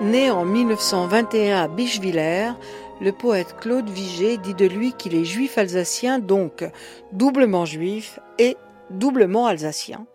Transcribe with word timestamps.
Né 0.00 0.30
en 0.30 0.46
1921 0.46 1.64
à 1.64 1.68
Bichevillers, 1.68 2.52
le 3.02 3.12
poète 3.12 3.54
Claude 3.60 3.90
Vigée 3.90 4.38
dit 4.38 4.54
de 4.54 4.64
lui 4.64 4.94
qu'il 4.94 5.14
est 5.14 5.26
juif 5.26 5.58
alsacien, 5.58 6.18
donc 6.18 6.64
doublement 7.12 7.66
juif 7.66 8.18
et 8.38 8.56
doublement 8.88 9.44
alsacien. 9.44 10.06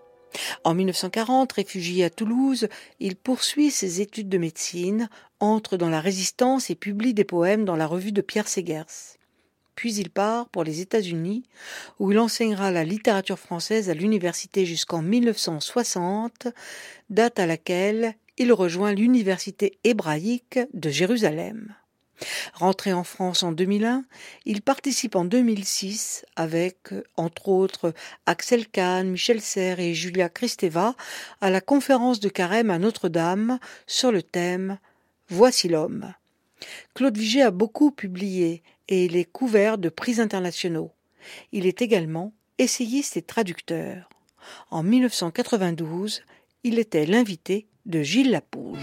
En 0.63 0.73
1940, 0.73 1.51
réfugié 1.51 2.03
à 2.03 2.09
Toulouse, 2.09 2.67
il 2.99 3.15
poursuit 3.15 3.69
ses 3.69 4.01
études 4.01 4.27
de 4.27 4.39
médecine, 4.39 5.07
entre 5.39 5.77
dans 5.77 5.89
la 5.89 6.01
résistance 6.01 6.71
et 6.71 6.75
publie 6.75 7.13
des 7.13 7.23
poèmes 7.23 7.63
dans 7.63 7.75
la 7.75 7.85
revue 7.85 8.11
de 8.11 8.21
Pierre 8.21 8.47
Segers. 8.47 9.17
Puis 9.75 9.93
il 9.95 10.09
part 10.09 10.49
pour 10.49 10.63
les 10.63 10.81
États-Unis, 10.81 11.43
où 11.99 12.11
il 12.11 12.17
enseignera 12.17 12.71
la 12.71 12.83
littérature 12.83 13.37
française 13.37 13.91
à 13.91 13.93
l'université 13.93 14.65
jusqu'en 14.65 15.03
1960, 15.03 16.47
date 17.11 17.37
à 17.37 17.45
laquelle 17.45 18.15
il 18.37 18.53
rejoint 18.53 18.93
l'université 18.93 19.77
hébraïque 19.83 20.59
de 20.73 20.89
Jérusalem. 20.89 21.75
Rentré 22.53 22.93
en 22.93 23.03
France 23.03 23.43
en 23.43 23.51
2001, 23.51 24.05
il 24.45 24.61
participe 24.61 25.15
en 25.15 25.25
2006 25.25 26.25
avec, 26.35 26.77
entre 27.17 27.49
autres, 27.49 27.93
Axel 28.25 28.67
Kahn, 28.67 29.09
Michel 29.09 29.41
Serres 29.41 29.79
et 29.79 29.93
Julia 29.93 30.29
Kristeva 30.29 30.95
à 31.41 31.49
la 31.49 31.61
conférence 31.61 32.19
de 32.19 32.29
Carême 32.29 32.69
à 32.69 32.79
Notre-Dame 32.79 33.59
sur 33.85 34.11
le 34.11 34.23
thème 34.23 34.79
Voici 35.27 35.67
l'homme. 35.67 36.13
Claude 36.93 37.17
Vigée 37.17 37.41
a 37.41 37.51
beaucoup 37.51 37.91
publié 37.91 38.63
et 38.87 39.05
il 39.05 39.17
est 39.17 39.25
couvert 39.25 39.77
de 39.77 39.89
prix 39.89 40.21
internationaux. 40.21 40.91
Il 41.51 41.65
est 41.65 41.81
également 41.81 42.31
essayiste 42.59 43.17
et 43.17 43.21
traducteur. 43.21 44.07
En 44.69 44.83
1992, 44.83 46.21
il 46.67 46.79
était 46.79 47.05
l'invité 47.05 47.67
de 47.85 48.01
Gilles 48.01 48.31
Lapouge. 48.31 48.79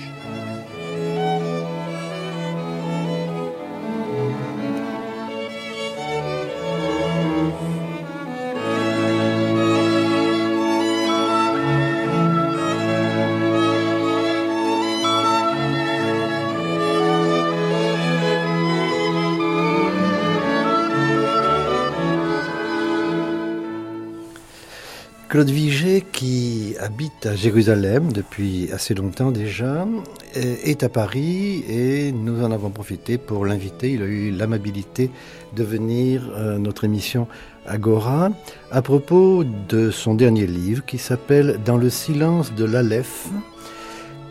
Claude 25.29 25.51
Vigée, 25.51 26.05
qui 26.13 26.62
habite 26.83 27.27
à 27.27 27.37
Jérusalem 27.37 28.13
depuis 28.13 28.71
assez 28.73 28.93
longtemps 28.95 29.31
déjà, 29.31 29.87
est 30.35 30.83
à 30.83 30.89
Paris 30.89 31.65
et 31.69 32.11
nous 32.13 32.43
en 32.43 32.51
avons 32.51 32.71
profité 32.71 33.19
pour 33.19 33.47
l'inviter. 33.47 33.93
Il 33.93 34.03
a 34.03 34.07
eu 34.07 34.31
l'amabilité 34.33 35.11
de 35.55 35.63
venir 35.63 36.29
à 36.35 36.41
euh, 36.41 36.59
notre 36.59 36.85
émission 36.85 37.29
Agora 37.67 38.31
à 38.73 38.83
propos 38.83 39.45
de 39.45 39.93
son 39.93 40.15
dernier 40.15 40.47
livre 40.47 40.85
qui 40.85 40.99
s'appelle 40.99 41.61
Dans 41.65 41.77
le 41.77 41.91
silence 41.91 42.53
de 42.55 42.65
l'Aleph 42.65 43.29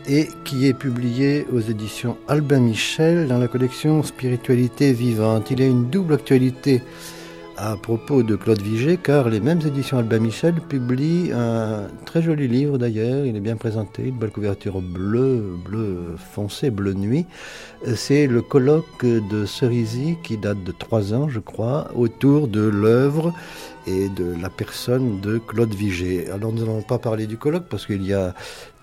et 0.06 0.28
qui 0.44 0.66
est 0.66 0.74
publié 0.74 1.46
aux 1.52 1.60
éditions 1.60 2.18
Albin 2.28 2.60
Michel 2.60 3.28
dans 3.28 3.38
la 3.38 3.48
collection 3.48 4.02
Spiritualité 4.02 4.92
vivante. 4.92 5.50
Il 5.50 5.62
a 5.62 5.66
une 5.66 5.88
double 5.88 6.14
actualité 6.14 6.82
à 7.56 7.76
propos 7.76 8.22
de 8.22 8.36
Claude 8.36 8.60
Vigée, 8.60 8.96
car 8.96 9.28
les 9.28 9.40
mêmes 9.40 9.60
éditions 9.66 9.98
Albin 9.98 10.18
Michel 10.18 10.54
publient 10.54 11.32
un 11.32 11.88
très 12.04 12.22
joli 12.22 12.48
livre 12.48 12.78
d'ailleurs, 12.78 13.26
il 13.26 13.36
est 13.36 13.40
bien 13.40 13.56
présenté, 13.56 14.04
une 14.08 14.18
belle 14.18 14.30
couverture 14.30 14.80
bleue, 14.80 15.56
bleu 15.64 16.16
foncé, 16.16 16.70
bleu 16.70 16.94
nuit. 16.94 17.26
C'est 17.94 18.26
le 18.26 18.42
colloque 18.42 19.04
de 19.04 19.44
Cerisy 19.44 20.16
qui 20.22 20.36
date 20.36 20.62
de 20.64 20.72
trois 20.72 21.14
ans, 21.14 21.28
je 21.28 21.40
crois, 21.40 21.88
autour 21.94 22.48
de 22.48 22.62
l'œuvre 22.62 23.32
et 23.86 24.08
de 24.08 24.34
la 24.40 24.50
personne 24.50 25.20
de 25.20 25.38
Claude 25.38 25.74
Vigée. 25.74 26.30
Alors 26.30 26.52
nous 26.52 26.60
n'allons 26.60 26.82
pas 26.82 26.98
parler 26.98 27.26
du 27.26 27.36
colloque 27.36 27.66
parce 27.68 27.86
qu'il 27.86 28.04
y 28.04 28.12
a 28.12 28.34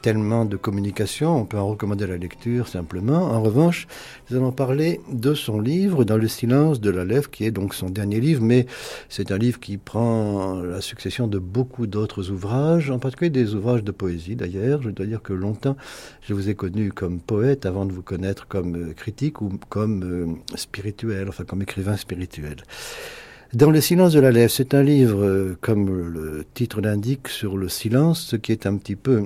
tellement 0.02 0.46
de 0.46 0.56
communication, 0.56 1.38
on 1.38 1.46
peut 1.46 1.58
en 1.58 1.68
recommander 1.68 2.08
la 2.08 2.18
lecture 2.18 2.68
simplement. 2.68 3.32
En 3.32 3.42
revanche, 3.42 3.88
nous 4.30 4.38
allons 4.38 4.52
parler 4.52 5.02
de 5.12 5.34
son 5.34 5.60
livre, 5.60 6.04
Dans 6.04 6.18
le 6.18 6.28
silence 6.28 6.80
de 6.80 6.90
la 6.90 7.04
lèvre, 7.04 7.30
qui 7.30 7.46
est 7.46 7.52
donc 7.52 7.74
son 7.74 7.90
dernier 7.90 8.20
livre, 8.20 8.42
mais 8.42 8.66
c'est 9.10 9.32
un 9.32 9.38
livre 9.38 9.60
qui 9.60 9.78
prend 9.78 10.62
la 10.62 10.82
succession 10.82 11.28
de 11.28 11.38
beaucoup 11.38 11.88
d'autres 11.88 12.32
ouvrages, 12.32 12.90
en 12.90 13.00
particulier 13.00 13.30
des 13.30 13.56
ouvrages 13.56 13.84
de 13.84 13.92
poésie 13.92 14.36
d'ailleurs. 14.36 14.82
Je 14.82 14.90
dois 14.90 15.06
dire 15.06 15.22
que 15.22 15.34
longtemps, 15.34 15.76
je 16.22 16.34
vous 16.34 16.50
ai 16.50 16.56
connu 16.56 16.92
comme 16.92 17.20
poète 17.20 17.66
avant 17.66 17.86
de 17.86 17.92
vous 17.92 18.04
connaître 18.04 18.48
comme 18.48 18.94
critique 18.94 19.42
ou 19.42 19.52
comme 19.70 20.04
euh, 20.04 20.58
spirituel, 20.58 21.28
enfin 21.28 21.44
comme 21.44 21.62
écrivain 21.62 21.98
spirituel. 21.98 22.58
Dans 23.54 23.72
le 23.72 23.82
silence 23.82 24.14
de 24.14 24.20
la 24.20 24.30
lèvre, 24.30 24.52
c'est 24.52 24.76
un 24.76 24.84
livre, 24.84 25.24
euh, 25.24 25.58
comme 25.60 25.90
le 25.90 26.46
titre 26.54 26.82
l'indique, 26.82 27.28
sur 27.28 27.58
le 27.58 27.68
silence, 27.68 28.22
ce 28.22 28.36
qui 28.36 28.52
est 28.52 28.68
un 28.68 28.78
petit 28.78 28.96
peu 28.96 29.24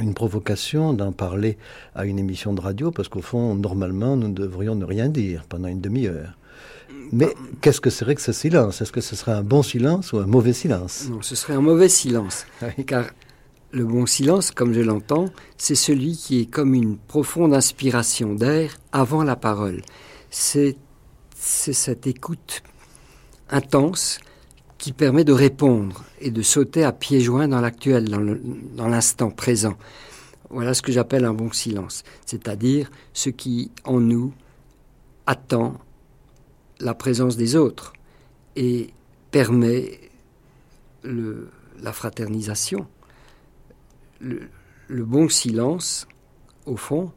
une 0.00 0.14
provocation 0.14 0.92
d'en 0.92 1.10
parler 1.10 1.58
à 1.96 2.04
une 2.04 2.20
émission 2.20 2.52
de 2.52 2.60
radio, 2.60 2.92
parce 2.92 3.08
qu'au 3.08 3.22
fond, 3.22 3.56
normalement, 3.56 4.16
nous 4.16 4.30
devrions 4.30 4.76
ne 4.76 4.84
rien 4.84 5.08
dire 5.08 5.46
pendant 5.48 5.66
une 5.66 5.80
demi-heure. 5.80 6.38
Mais 7.10 7.34
qu'est-ce 7.60 7.80
que 7.80 7.90
serait 7.90 8.14
que 8.14 8.20
ce 8.20 8.30
silence? 8.30 8.82
Est-ce 8.82 8.92
que 8.92 9.00
ce 9.00 9.16
serait 9.16 9.32
un 9.32 9.42
bon 9.42 9.64
silence 9.64 10.12
ou 10.12 10.18
un 10.18 10.26
mauvais 10.26 10.52
silence? 10.52 11.08
Non, 11.10 11.20
ce 11.20 11.34
serait 11.34 11.54
un 11.54 11.60
mauvais 11.60 11.88
silence. 11.88 12.46
Car 12.86 13.06
le 13.72 13.84
bon 13.84 14.06
silence, 14.06 14.52
comme 14.52 14.72
je 14.72 14.80
l'entends, 14.80 15.26
c'est 15.58 15.74
celui 15.74 16.16
qui 16.16 16.42
est 16.42 16.46
comme 16.46 16.72
une 16.72 16.96
profonde 16.96 17.52
inspiration 17.52 18.32
d'air 18.32 18.76
avant 18.92 19.24
la 19.24 19.34
parole. 19.34 19.82
C'est 20.30 20.76
cette 21.34 22.06
écoute 22.06 22.62
intense 23.50 24.18
qui 24.78 24.92
permet 24.92 25.24
de 25.24 25.32
répondre 25.32 26.04
et 26.20 26.30
de 26.30 26.42
sauter 26.42 26.84
à 26.84 26.92
pieds 26.92 27.20
joints 27.20 27.48
dans 27.48 27.60
l'actuel, 27.60 28.08
dans 28.08 28.88
l'instant 28.88 29.30
présent. 29.30 29.76
Voilà 30.48 30.74
ce 30.74 30.82
que 30.82 30.90
j'appelle 30.90 31.24
un 31.24 31.34
bon 31.34 31.52
silence, 31.52 32.02
c'est-à-dire 32.26 32.90
ce 33.12 33.30
qui 33.30 33.70
en 33.84 34.00
nous 34.00 34.32
attend 35.26 35.78
la 36.80 36.94
présence 36.94 37.36
des 37.36 37.56
autres 37.56 37.92
et 38.56 38.90
permet 39.30 40.00
la 41.04 41.92
fraternisation. 41.92 42.86
Le 44.20 45.04
bon 45.04 45.28
silence, 45.28 46.08
au 46.66 46.76
fond, 46.76 47.12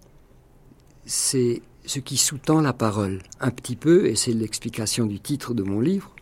c'est 1.05 1.61
ce 1.85 1.99
qui 1.99 2.17
sous-tend 2.17 2.61
la 2.61 2.73
parole, 2.73 3.19
un 3.39 3.51
petit 3.51 3.75
peu, 3.75 4.05
et 4.05 4.15
c'est 4.15 4.31
l'explication 4.31 5.05
du 5.05 5.19
titre 5.19 5.53
de 5.53 5.63
mon 5.63 5.79
livre, 5.79 6.12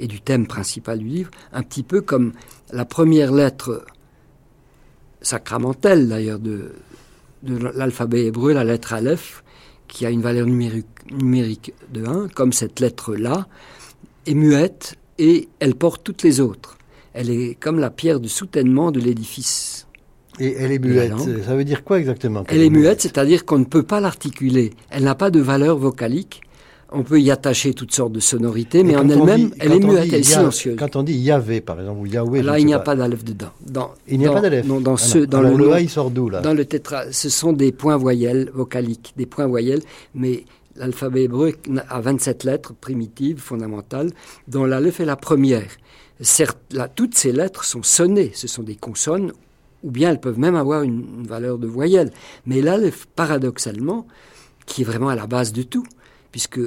et 0.00 0.08
du 0.08 0.20
thème 0.20 0.46
principal 0.46 0.98
du 0.98 1.06
livre, 1.06 1.30
un 1.52 1.62
petit 1.62 1.82
peu 1.82 2.00
comme 2.00 2.32
la 2.72 2.84
première 2.84 3.32
lettre 3.32 3.84
sacramentelle 5.22 6.08
d'ailleurs 6.08 6.38
de, 6.38 6.72
de 7.42 7.56
l'alphabet 7.74 8.24
hébreu, 8.26 8.52
la 8.52 8.64
lettre 8.64 8.94
Aleph, 8.94 9.44
qui 9.86 10.06
a 10.06 10.10
une 10.10 10.22
valeur 10.22 10.46
numérique, 10.46 10.86
numérique 11.10 11.74
de 11.92 12.04
1, 12.04 12.28
comme 12.28 12.52
cette 12.52 12.80
lettre-là 12.80 13.46
est 14.26 14.34
muette 14.34 14.96
et 15.18 15.48
elle 15.58 15.74
porte 15.74 16.02
toutes 16.02 16.22
les 16.22 16.40
autres. 16.40 16.78
Elle 17.12 17.30
est 17.30 17.56
comme 17.58 17.78
la 17.78 17.90
pierre 17.90 18.20
de 18.20 18.28
soutènement 18.28 18.92
de 18.92 19.00
l'édifice. 19.00 19.86
Et 20.38 20.54
elle 20.56 20.72
est 20.72 20.78
muette. 20.78 21.18
Ça 21.44 21.54
veut 21.54 21.64
dire 21.64 21.84
quoi 21.84 21.98
exactement 21.98 22.44
Elle 22.48 22.62
est 22.62 22.70
muette, 22.70 23.02
c'est-à-dire 23.02 23.44
qu'on 23.44 23.58
ne 23.58 23.64
peut 23.64 23.82
pas 23.82 24.00
l'articuler. 24.00 24.72
Elle 24.90 25.04
n'a 25.04 25.16
pas 25.16 25.30
de 25.30 25.40
valeur 25.40 25.76
vocalique. 25.76 26.40
On 26.92 27.02
peut 27.02 27.20
y 27.20 27.30
attacher 27.30 27.72
toutes 27.72 27.92
sortes 27.92 28.12
de 28.12 28.20
sonorités, 28.20 28.82
mais 28.82 28.96
en 28.96 29.08
elle-même, 29.08 29.50
elle 29.60 29.72
est 29.72 29.78
muette, 29.78 30.12
elle 30.12 30.20
est 30.20 30.22
silencieuse. 30.22 30.76
Quand 30.78 30.96
on 30.96 31.02
dit 31.02 31.14
Yahvé, 31.14 31.60
par 31.60 31.78
exemple, 31.78 32.00
ou 32.00 32.06
Yahweh, 32.06 32.42
là, 32.42 32.58
il 32.58 32.66
n'y 32.66 32.74
a 32.74 32.80
pas, 32.80 32.96
d'alef 32.96 33.22
dedans. 33.22 33.50
Dans, 33.60 33.92
il 34.08 34.18
n'y 34.18 34.26
a 34.26 34.32
pas 34.32 34.40
d'alef. 34.40 34.66
Non, 34.66 34.80
dans 34.80 34.94
ah 34.94 34.98
ce, 34.98 35.18
dans 35.18 35.40
le, 35.40 35.54
le 35.54 35.72
A, 35.72 35.80
il 35.80 35.88
sort 35.88 36.10
d'où 36.10 36.28
là? 36.28 36.40
Dans 36.40 36.54
le 36.54 36.64
tétra, 36.64 37.12
ce 37.12 37.28
sont 37.28 37.52
des 37.52 37.70
points 37.70 37.96
voyelles 37.96 38.50
vocaliques, 38.52 39.12
des 39.16 39.26
points 39.26 39.46
voyelles, 39.46 39.82
mais 40.14 40.44
l'alphabet 40.74 41.24
hébreu 41.24 41.52
a 41.88 42.00
27 42.00 42.44
lettres 42.44 42.74
primitives, 42.74 43.38
fondamentales, 43.38 44.10
dont 44.48 44.64
l'alef 44.64 44.98
est 45.00 45.04
la 45.04 45.16
première. 45.16 45.68
Certes, 46.20 46.58
là, 46.72 46.88
toutes 46.88 47.14
ces 47.14 47.32
lettres 47.32 47.64
sont 47.64 47.82
sonnées, 47.82 48.32
ce 48.34 48.48
sont 48.48 48.62
des 48.62 48.76
consonnes, 48.76 49.32
ou 49.84 49.90
bien 49.90 50.10
elles 50.10 50.20
peuvent 50.20 50.38
même 50.38 50.56
avoir 50.56 50.82
une, 50.82 51.04
une 51.20 51.26
valeur 51.26 51.58
de 51.58 51.66
voyelle. 51.66 52.10
Mais 52.46 52.60
l'alef, 52.60 53.06
paradoxalement, 53.14 54.06
qui 54.66 54.82
est 54.82 54.84
vraiment 54.84 55.08
à 55.08 55.14
la 55.14 55.26
base 55.26 55.52
de 55.52 55.62
tout, 55.62 55.84
puisque 56.32 56.60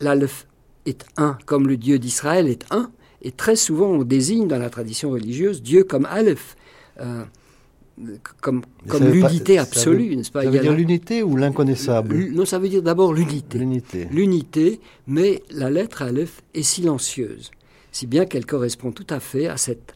l'Aleph 0.00 0.46
est 0.86 1.04
un, 1.16 1.38
comme 1.46 1.66
le 1.66 1.76
Dieu 1.76 1.98
d'Israël 1.98 2.48
est 2.48 2.64
un, 2.70 2.90
et 3.22 3.32
très 3.32 3.56
souvent 3.56 3.86
on 3.86 4.02
désigne 4.02 4.48
dans 4.48 4.58
la 4.58 4.70
tradition 4.70 5.10
religieuse 5.10 5.62
Dieu 5.62 5.84
comme 5.84 6.06
Aleph, 6.06 6.56
euh, 7.00 7.24
comme, 8.40 8.62
comme 8.88 9.04
l'unité 9.04 9.58
absolue, 9.58 10.16
n'est-ce 10.16 10.32
pas? 10.32 10.42
Ça 10.42 10.50
veut 10.50 10.58
dire 10.58 10.72
l'unité 10.72 11.22
ou 11.22 11.36
l'inconnaissable? 11.36 12.30
Non, 12.32 12.44
ça 12.44 12.58
veut 12.58 12.68
dire 12.68 12.82
d'abord 12.82 13.14
l'unité. 13.14 13.58
L'unité. 13.58 14.08
L'unité, 14.10 14.80
mais 15.06 15.42
la 15.50 15.70
lettre 15.70 16.02
Aleph 16.02 16.42
est 16.54 16.62
silencieuse, 16.62 17.50
si 17.92 18.06
bien 18.06 18.26
qu'elle 18.26 18.46
correspond 18.46 18.90
tout 18.90 19.06
à 19.10 19.20
fait 19.20 19.46
à 19.46 19.56
cette 19.56 19.94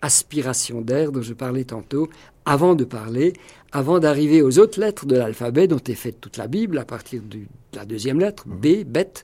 aspiration 0.00 0.80
d'air 0.80 1.10
dont 1.10 1.22
je 1.22 1.34
parlais 1.34 1.64
tantôt, 1.64 2.08
avant 2.44 2.76
de 2.76 2.84
parler, 2.84 3.32
avant 3.72 3.98
d'arriver 3.98 4.42
aux 4.42 4.58
autres 4.58 4.80
lettres 4.80 5.06
de 5.06 5.16
l'alphabet 5.16 5.66
dont 5.66 5.78
est 5.78 5.94
faite 5.94 6.20
toute 6.20 6.36
la 6.36 6.46
Bible, 6.46 6.78
à 6.78 6.84
partir 6.84 7.22
de 7.22 7.40
la 7.74 7.84
deuxième 7.84 8.20
lettre, 8.20 8.48
mhm. 8.48 8.56
B, 8.56 8.84
bête, 8.84 9.22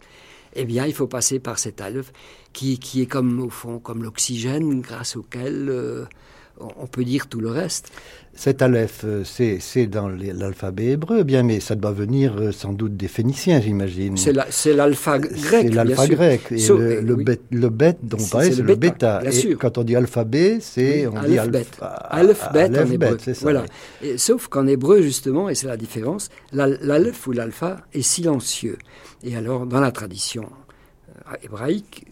eh 0.55 0.65
bien, 0.65 0.87
il 0.87 0.95
faut 0.95 1.07
passer 1.07 1.41
par 1.41 1.59
cet 1.59 1.81
aleph 1.81 2.13
qui, 2.53 2.79
qui 2.79 3.03
est 3.03 3.07
comme, 3.07 3.41
au 3.41 3.51
fond, 3.51 3.79
comme 3.79 4.03
l'oxygène 4.03 4.81
grâce 4.81 5.17
auquel 5.17 5.69
euh, 5.69 6.05
on 6.59 6.87
peut 6.87 7.05
dire 7.05 7.27
tout 7.29 7.41
le 7.41 7.51
reste. 7.51 7.91
Cet 8.37 8.63
aleph, 8.63 9.03
euh, 9.05 9.23
c'est 9.25 9.87
dans 9.87 10.09
l'alphabet 10.09 10.87
hébreu, 10.87 11.23
bien, 11.23 11.45
mais 11.45 11.61
ça 11.61 11.77
doit 11.77 11.93
venir 11.93 12.35
euh, 12.37 12.51
sans 12.51 12.73
doute 12.73 12.97
des 12.97 13.07
Phéniciens, 13.07 13.61
j'imagine. 13.61 14.17
C'est 14.17 14.73
l'alpha 14.73 15.21
grec. 15.21 15.69
C'est 15.69 15.69
l'alpha 15.69 16.07
grec. 16.09 16.41
Et 16.51 16.67
le, 16.67 17.01
le, 17.01 17.15
bête, 17.15 17.43
le, 17.53 17.71
dont 18.03 18.17
on 18.21 18.27
parlait, 18.27 18.51
c'est 18.51 18.63
le 18.63 18.75
bêta. 18.75 19.23
Et 19.25 19.55
quand 19.55 19.79
on 19.79 19.85
dit 19.85 19.95
alphabet, 19.95 20.59
c'est 20.61 21.07
on 21.07 21.23
dit 21.23 21.39
alphabet 21.39 22.77
en 22.77 22.91
hébreu. 22.91 23.19
voilà. 23.43 23.65
Et, 24.03 24.19
sauf 24.19 24.49
qu'en 24.49 24.67
hébreu, 24.67 25.01
justement, 25.01 25.49
et 25.49 25.55
c'est 25.55 25.69
la 25.69 25.77
différence, 25.77 26.29
l'alpha 26.53 27.29
ou 27.29 27.33
l'alpha 27.33 27.83
est 27.93 28.03
silencieux. 28.03 28.79
Et 29.23 29.37
alors, 29.37 29.65
dans 29.67 29.81
la 29.81 29.93
tradition 29.93 30.49
hébraïque, 31.43 32.07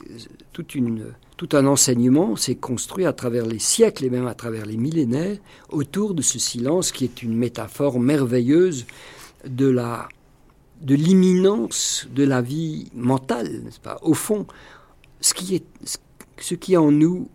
toute 0.52 0.74
une 0.74 1.12
tout 1.36 1.56
un 1.56 1.66
enseignement 1.66 2.36
s'est 2.36 2.54
construit 2.54 3.04
à 3.04 3.12
travers 3.12 3.46
les 3.46 3.58
siècles 3.58 4.04
et 4.04 4.10
même 4.10 4.28
à 4.28 4.34
travers 4.34 4.64
les 4.64 4.76
millénaires 4.76 5.38
autour 5.70 6.14
de 6.14 6.22
ce 6.22 6.38
silence 6.38 6.92
qui 6.92 7.04
est 7.04 7.22
une 7.22 7.34
métaphore 7.34 7.98
merveilleuse 7.98 8.86
de 9.44 9.68
la 9.68 10.08
de 10.80 10.94
l'imminence 10.94 12.08
de 12.14 12.24
la 12.24 12.42
vie 12.42 12.90
mentale, 12.94 13.62
pas? 13.82 13.98
Au 14.02 14.14
fond, 14.14 14.46
ce 15.20 15.34
qui 15.34 15.56
est 15.56 15.64
ce 16.38 16.54
qui 16.54 16.76
en 16.76 16.90
nous 16.90 17.28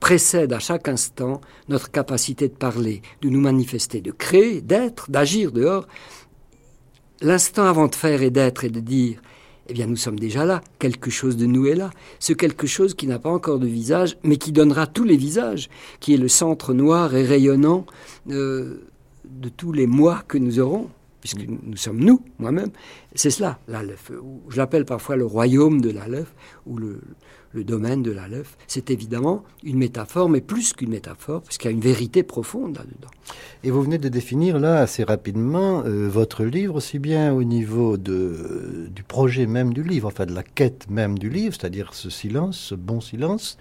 précède 0.00 0.52
à 0.52 0.58
chaque 0.58 0.88
instant 0.88 1.40
notre 1.68 1.90
capacité 1.90 2.48
de 2.48 2.54
parler, 2.54 3.02
de 3.22 3.28
nous 3.28 3.40
manifester, 3.40 4.00
de 4.00 4.12
créer, 4.12 4.60
d'être, 4.60 5.10
d'agir 5.10 5.52
dehors. 5.52 5.86
L'instant 7.22 7.64
avant 7.64 7.88
de 7.88 7.94
faire 7.94 8.22
et 8.22 8.30
d'être 8.30 8.64
et 8.64 8.68
de 8.68 8.80
dire, 8.80 9.20
eh 9.68 9.72
bien 9.72 9.86
nous 9.86 9.96
sommes 9.96 10.18
déjà 10.18 10.44
là, 10.44 10.62
quelque 10.78 11.10
chose 11.10 11.36
de 11.36 11.46
nous 11.46 11.66
est 11.66 11.74
là, 11.74 11.90
ce 12.18 12.32
quelque 12.32 12.66
chose 12.66 12.94
qui 12.94 13.06
n'a 13.06 13.18
pas 13.18 13.30
encore 13.30 13.58
de 13.58 13.66
visage, 13.66 14.16
mais 14.22 14.36
qui 14.36 14.52
donnera 14.52 14.86
tous 14.86 15.04
les 15.04 15.16
visages, 15.16 15.68
qui 16.00 16.14
est 16.14 16.18
le 16.18 16.28
centre 16.28 16.74
noir 16.74 17.14
et 17.14 17.24
rayonnant 17.24 17.86
euh, 18.30 18.82
de 19.24 19.48
tous 19.48 19.72
les 19.72 19.86
mois 19.86 20.22
que 20.28 20.38
nous 20.38 20.60
aurons, 20.60 20.88
puisque 21.20 21.46
nous 21.46 21.76
sommes 21.76 21.98
nous, 21.98 22.20
moi-même, 22.38 22.70
c'est 23.14 23.30
cela, 23.30 23.58
l'Aleph. 23.66 24.12
Je 24.48 24.56
l'appelle 24.56 24.84
parfois 24.84 25.16
le 25.16 25.26
royaume 25.26 25.80
de 25.80 25.90
l'Aleph, 25.90 26.32
ou 26.66 26.78
le, 26.78 27.00
le 27.56 27.64
domaine 27.64 28.02
de 28.02 28.12
l'Aleph. 28.12 28.56
C'est 28.68 28.90
évidemment 28.90 29.42
une 29.64 29.78
métaphore, 29.78 30.28
mais 30.28 30.42
plus 30.42 30.74
qu'une 30.74 30.90
métaphore, 30.90 31.42
puisqu'il 31.42 31.68
y 31.68 31.68
a 31.68 31.72
une 31.72 31.80
vérité 31.80 32.22
profonde 32.22 32.76
là-dedans. 32.76 33.08
Et 33.64 33.70
vous 33.70 33.82
venez 33.82 33.98
de 33.98 34.08
définir 34.08 34.58
là 34.58 34.78
assez 34.80 35.02
rapidement 35.02 35.82
euh, 35.84 36.06
votre 36.08 36.44
livre, 36.44 36.76
aussi 36.76 36.98
bien 36.98 37.32
au 37.32 37.42
niveau 37.42 37.96
de, 37.96 38.88
du 38.94 39.02
projet 39.02 39.46
même 39.46 39.72
du 39.72 39.82
livre, 39.82 40.08
enfin 40.08 40.26
de 40.26 40.34
la 40.34 40.42
quête 40.42 40.88
même 40.90 41.18
du 41.18 41.30
livre, 41.30 41.56
c'est-à-dire 41.58 41.94
ce 41.94 42.10
silence, 42.10 42.58
ce 42.58 42.74
bon 42.74 43.00
silence, 43.00 43.56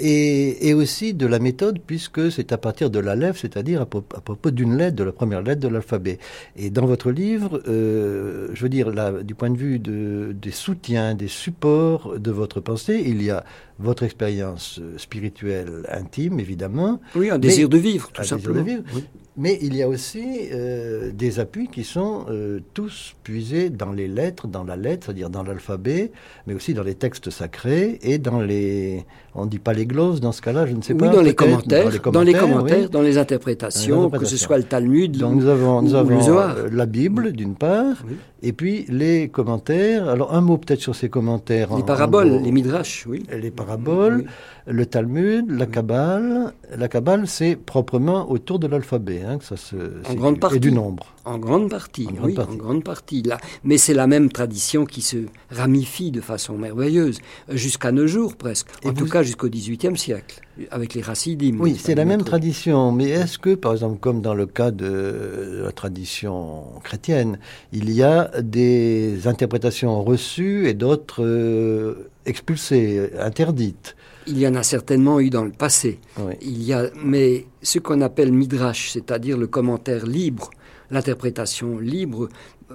et, 0.00 0.74
aussi 0.74 1.14
de 1.14 1.26
la 1.26 1.38
méthode, 1.38 1.78
puisque 1.78 2.32
c'est 2.32 2.52
à 2.52 2.58
partir 2.58 2.90
de 2.90 2.98
la 2.98 3.14
lèvre, 3.14 3.36
c'est-à-dire 3.36 3.82
à, 3.82 3.86
propos 3.86 4.50
d'une 4.50 4.76
lettre, 4.76 4.96
de 4.96 5.04
la 5.04 5.12
première 5.12 5.42
lettre 5.42 5.60
de 5.60 5.68
l'alphabet. 5.68 6.18
Et 6.56 6.70
dans 6.70 6.86
votre 6.86 7.10
livre, 7.10 7.62
euh, 7.68 8.48
je 8.54 8.62
veux 8.62 8.68
dire, 8.68 8.90
là, 8.90 9.12
du 9.22 9.34
point 9.34 9.50
de 9.50 9.56
vue 9.56 9.78
de, 9.78 10.34
des 10.34 10.50
soutiens, 10.50 11.14
des 11.14 11.28
supports 11.28 12.18
de 12.18 12.30
votre 12.30 12.60
pensée, 12.60 13.03
il 13.08 13.22
y 13.22 13.30
a 13.30 13.44
votre 13.78 14.02
expérience 14.02 14.80
spirituelle 14.96 15.84
intime, 15.88 16.38
évidemment. 16.40 17.00
Oui, 17.14 17.30
un 17.30 17.38
désir 17.38 17.68
de 17.68 17.78
vivre, 17.78 18.10
tout 18.12 18.24
simplement. 18.24 18.60
De 18.60 18.64
vivre, 18.64 18.82
oui. 18.94 19.04
Mais 19.36 19.58
il 19.62 19.74
y 19.74 19.82
a 19.82 19.88
aussi 19.88 20.48
euh, 20.52 21.10
des 21.12 21.40
appuis 21.40 21.66
qui 21.66 21.82
sont 21.82 22.24
euh, 22.30 22.60
tous 22.72 23.16
puisés 23.24 23.68
dans 23.68 23.90
les 23.90 24.06
lettres, 24.06 24.46
dans 24.46 24.62
la 24.62 24.76
lettre, 24.76 25.06
c'est-à-dire 25.06 25.28
dans 25.28 25.42
l'alphabet, 25.42 26.12
mais 26.46 26.54
aussi 26.54 26.72
dans 26.72 26.84
les 26.84 26.94
textes 26.94 27.30
sacrés 27.30 27.98
et 28.02 28.18
dans 28.18 28.40
les... 28.40 29.04
On 29.34 29.46
ne 29.46 29.50
dit 29.50 29.58
pas 29.58 29.72
les 29.72 29.86
glosses 29.86 30.20
dans 30.20 30.30
ce 30.30 30.40
cas-là, 30.40 30.66
je 30.66 30.74
ne 30.74 30.82
sais 30.82 30.92
oui, 30.92 31.00
pas. 31.00 31.08
Dans 31.08 31.20
les, 31.20 31.34
commentaires, 31.34 31.86
dans 32.12 32.22
les 32.22 32.32
commentaires, 32.32 32.88
dans 32.90 33.02
les, 33.02 33.18
interprétations, 33.18 34.08
que 34.08 34.24
ce 34.24 34.36
soit 34.36 34.58
le 34.58 34.62
Talmud 34.62 35.16
Donc 35.16 35.34
nous 35.34 35.48
avons, 35.48 35.82
nous 35.82 35.96
avons 35.96 36.38
euh, 36.38 36.68
la 36.70 36.86
Bible, 36.86 37.32
d'une 37.32 37.56
part, 37.56 38.04
et 38.44 38.52
puis 38.52 38.84
les 38.88 39.28
commentaires. 39.28 40.08
Alors 40.08 40.34
un 40.34 40.40
mot 40.40 40.58
peut-être 40.58 40.80
sur 40.80 40.94
ces 40.94 41.08
commentaires. 41.08 41.74
Les 41.76 41.82
paraboles, 41.82 42.40
les 42.42 42.52
midrash, 42.52 43.06
oui. 43.08 43.24
Les 43.32 43.50
paraboles 43.50 44.26
le 44.66 44.86
Talmud, 44.86 45.50
la 45.50 45.66
Kabbale. 45.66 46.52
La 46.76 46.88
Kabbale, 46.88 47.26
c'est 47.26 47.56
proprement 47.56 48.30
autour 48.30 48.58
de 48.58 48.66
l'alphabet, 48.66 49.22
hein, 49.22 49.38
que 49.38 49.44
ça 49.44 49.56
se 49.56 49.76
en 50.08 50.14
grande 50.14 50.40
partie, 50.40 50.56
et 50.56 50.60
du 50.60 50.72
nombre. 50.72 51.13
En 51.24 51.38
grande 51.38 51.70
partie, 51.70 52.06
en 52.06 52.24
oui, 52.24 52.36
en 52.38 52.54
grande 52.54 52.84
partie. 52.84 53.22
Là, 53.22 53.38
mais 53.62 53.78
c'est 53.78 53.94
la 53.94 54.06
même 54.06 54.30
tradition 54.30 54.84
qui 54.84 55.00
se 55.00 55.16
ramifie 55.50 56.10
de 56.10 56.20
façon 56.20 56.58
merveilleuse 56.58 57.18
jusqu'à 57.48 57.92
nos 57.92 58.06
jours 58.06 58.36
presque. 58.36 58.66
En 58.84 58.92
tout 58.92 59.06
cas, 59.06 59.22
jusqu'au 59.22 59.48
XVIIIe 59.48 59.96
siècle, 59.96 60.42
avec 60.70 60.92
les 60.92 61.00
Racidim. 61.00 61.56
Oui, 61.58 61.76
c'est 61.78 61.94
la 61.94 62.04
même 62.04 62.24
tradition. 62.24 62.92
Mais 62.92 63.08
est-ce 63.08 63.38
que, 63.38 63.54
par 63.54 63.72
exemple, 63.72 63.98
comme 64.00 64.20
dans 64.20 64.34
le 64.34 64.44
cas 64.44 64.70
de 64.70 65.62
la 65.64 65.72
tradition 65.72 66.64
chrétienne, 66.82 67.38
il 67.72 67.90
y 67.90 68.02
a 68.02 68.30
des 68.42 69.26
interprétations 69.26 70.02
reçues 70.04 70.68
et 70.68 70.74
d'autres 70.74 71.24
euh, 71.24 72.10
expulsées, 72.26 73.10
interdites? 73.18 73.96
Il 74.26 74.38
y 74.38 74.46
en 74.46 74.54
a 74.54 74.62
certainement 74.62 75.20
eu 75.20 75.30
dans 75.30 75.44
le 75.44 75.52
passé. 75.52 75.98
Il 76.40 76.62
y 76.62 76.72
a, 76.72 76.90
mais 77.02 77.46
ce 77.62 77.78
qu'on 77.78 78.00
appelle 78.00 78.32
midrash, 78.32 78.90
c'est-à-dire 78.90 79.36
le 79.36 79.46
commentaire 79.46 80.06
libre, 80.06 80.50
l'interprétation 80.90 81.78
libre, 81.78 82.28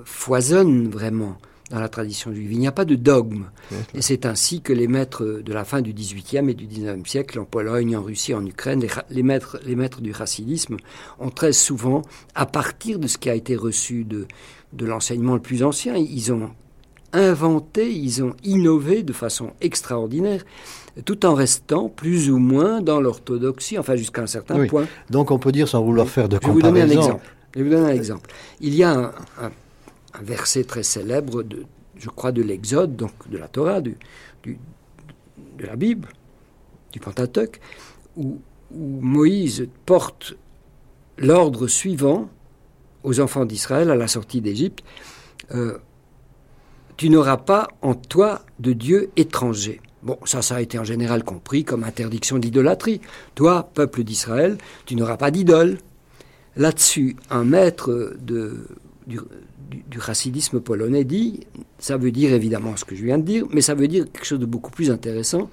foisonne 0.03 0.89
vraiment 0.89 1.37
dans 1.69 1.79
la 1.79 1.89
tradition 1.89 2.33
juive. 2.33 2.51
Il 2.51 2.59
n'y 2.59 2.67
a 2.67 2.71
pas 2.71 2.85
de 2.85 2.95
dogme. 2.95 3.45
Et 3.93 4.01
c'est 4.01 4.25
ainsi 4.25 4.61
que 4.61 4.73
les 4.73 4.87
maîtres 4.87 5.41
de 5.43 5.53
la 5.53 5.63
fin 5.65 5.81
du 5.81 5.93
XVIIIe 5.93 6.49
et 6.49 6.53
du 6.53 6.65
XIXe 6.65 7.07
siècle, 7.07 7.39
en 7.39 7.45
Pologne, 7.45 7.95
en 7.95 8.01
Russie, 8.01 8.33
en 8.33 8.45
Ukraine, 8.45 8.83
les, 9.09 9.23
maîtres, 9.23 9.59
les 9.65 9.75
maîtres 9.75 10.01
du 10.01 10.11
racidisme 10.11 10.77
ont 11.19 11.29
très 11.29 11.53
souvent, 11.53 12.01
à 12.35 12.45
partir 12.45 12.99
de 12.99 13.07
ce 13.07 13.17
qui 13.17 13.29
a 13.29 13.35
été 13.35 13.55
reçu 13.55 14.03
de, 14.03 14.27
de 14.73 14.85
l'enseignement 14.85 15.35
le 15.35 15.41
plus 15.41 15.63
ancien, 15.63 15.95
ils 15.95 16.33
ont 16.33 16.49
inventé, 17.13 17.91
ils 17.91 18.23
ont 18.23 18.35
innové 18.43 19.01
de 19.01 19.13
façon 19.13 19.51
extraordinaire 19.61 20.45
tout 21.05 21.25
en 21.25 21.33
restant 21.33 21.89
plus 21.89 22.29
ou 22.29 22.37
moins 22.37 22.81
dans 22.81 22.99
l'orthodoxie, 22.99 23.77
enfin 23.77 23.95
jusqu'à 23.95 24.21
un 24.21 24.27
certain 24.27 24.65
point. 24.67 24.85
Donc 25.09 25.31
on 25.31 25.39
peut 25.39 25.51
dire, 25.51 25.67
sans 25.67 25.83
vouloir 25.83 26.07
faire 26.07 26.29
de 26.29 26.37
comparaison... 26.37 27.01
Je 27.01 27.07
vais 27.07 27.17
Je 27.53 27.59
vais 27.59 27.63
vous 27.63 27.75
donner 27.75 27.91
un 27.91 27.95
exemple. 27.95 28.31
Il 28.59 28.75
y 28.75 28.83
a 28.83 29.13
un, 29.41 29.51
verset 30.21 30.63
très 30.63 30.83
célèbre, 30.83 31.43
je 31.95 32.09
crois, 32.09 32.31
de 32.31 32.41
l'Exode, 32.41 32.95
donc 32.95 33.11
de 33.29 33.37
la 33.37 33.47
Torah, 33.47 33.81
de 33.81 33.95
la 35.59 35.75
Bible, 35.75 36.09
du 36.91 36.99
Pentateuque, 36.99 37.59
où, 38.15 38.39
Moïse 38.71 39.67
porte 39.87 40.35
l'ordre 41.17 41.67
suivant 41.67 42.29
aux 43.03 43.19
enfants 43.19 43.45
d'Israël 43.45 43.89
à 43.89 43.95
la 43.95 44.07
sortie 44.07 44.41
d'Égypte. 44.41 44.83
Euh, 45.55 45.79
tu 46.95 47.09
n'auras 47.09 47.37
pas 47.37 47.67
en 47.81 47.95
toi 47.95 48.41
de 48.59 48.73
Dieu 48.73 49.09
étranger. 49.15 49.81
Bon, 50.03 50.19
ça, 50.25 50.41
ça 50.41 50.57
a 50.57 50.61
été 50.61 50.77
en 50.77 50.83
général 50.83 51.23
compris 51.23 51.63
comme 51.63 51.83
interdiction 51.83 52.37
d'idolâtrie. 52.37 53.01
Toi, 53.33 53.69
peuple 53.73 54.03
d'Israël, 54.03 54.57
tu 54.85 54.95
n'auras 54.95 55.17
pas 55.17 55.31
d'idole. 55.31 55.79
Là-dessus, 56.59 57.15
un 57.31 57.45
maître 57.45 58.13
de, 58.21 58.67
du, 59.07 59.19
du, 59.89 60.01
chassidisme 60.01 60.59
polonais 60.59 61.05
dit, 61.05 61.47
ça 61.79 61.95
veut 61.95 62.11
dire 62.11 62.33
évidemment 62.33 62.75
ce 62.75 62.83
que 62.83 62.95
je 62.95 63.03
viens 63.05 63.17
de 63.17 63.23
dire, 63.23 63.45
mais 63.51 63.61
ça 63.61 63.75
veut 63.75 63.87
dire 63.87 64.05
quelque 64.11 64.25
chose 64.25 64.39
de 64.39 64.45
beaucoup 64.45 64.69
plus 64.69 64.91
intéressant. 64.91 65.49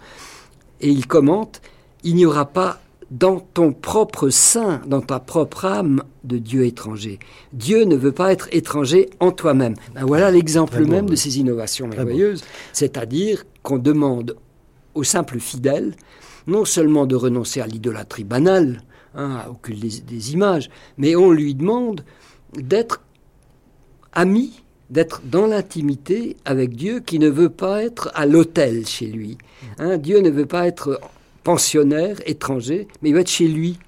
Et 0.80 0.90
il 0.90 1.06
commente, 1.06 1.62
il 2.02 2.16
n'y 2.16 2.26
aura 2.26 2.46
pas 2.46 2.80
dans 3.12 3.38
ton 3.38 3.72
propre 3.72 4.30
sein, 4.30 4.82
dans 4.86 5.00
ta 5.00 5.20
propre 5.20 5.64
âme, 5.64 6.02
de 6.24 6.38
Dieu 6.38 6.66
étranger. 6.66 7.20
Dieu 7.52 7.84
ne 7.84 7.94
veut 7.94 8.10
pas 8.10 8.32
être 8.32 8.48
étranger 8.50 9.08
en 9.20 9.30
toi-même. 9.30 9.76
Ben 9.94 10.04
voilà 10.04 10.32
l'exemple 10.32 10.84
même 10.84 11.08
de 11.08 11.14
ces 11.14 11.38
innovations 11.38 11.86
merveilleuses, 11.86 12.42
c'est-à-dire 12.72 13.44
qu'on 13.62 13.78
demande 13.78 14.36
aux 14.94 15.04
simples 15.04 15.38
fidèles 15.38 15.94
non 16.48 16.64
seulement 16.64 17.06
de 17.06 17.16
renoncer 17.16 17.60
à 17.60 17.66
l'idolâtrie 17.66 18.24
banale, 18.24 18.82
hein, 19.16 19.42
des 19.68 20.32
images, 20.32 20.70
mais 20.98 21.16
on 21.16 21.30
lui 21.30 21.54
demande 21.54 22.04
d'être 22.54 23.02
ami, 24.12 24.62
d'être 24.90 25.22
dans 25.24 25.46
l'intimité 25.46 26.36
avec 26.44 26.74
Dieu 26.74 27.00
qui 27.00 27.18
ne 27.18 27.28
veut 27.28 27.50
pas 27.50 27.82
être 27.82 28.10
à 28.14 28.26
l'hôtel 28.26 28.86
chez 28.86 29.06
lui. 29.06 29.36
Hein, 29.78 29.98
Dieu 29.98 30.20
ne 30.20 30.30
veut 30.30 30.46
pas 30.46 30.66
être 30.66 31.00
pensionnaire, 31.42 32.16
étranger, 32.26 32.88
mais 33.02 33.10
il 33.10 33.14
veut 33.14 33.20
être 33.20 33.30
chez 33.30 33.48
lui, 33.48 33.78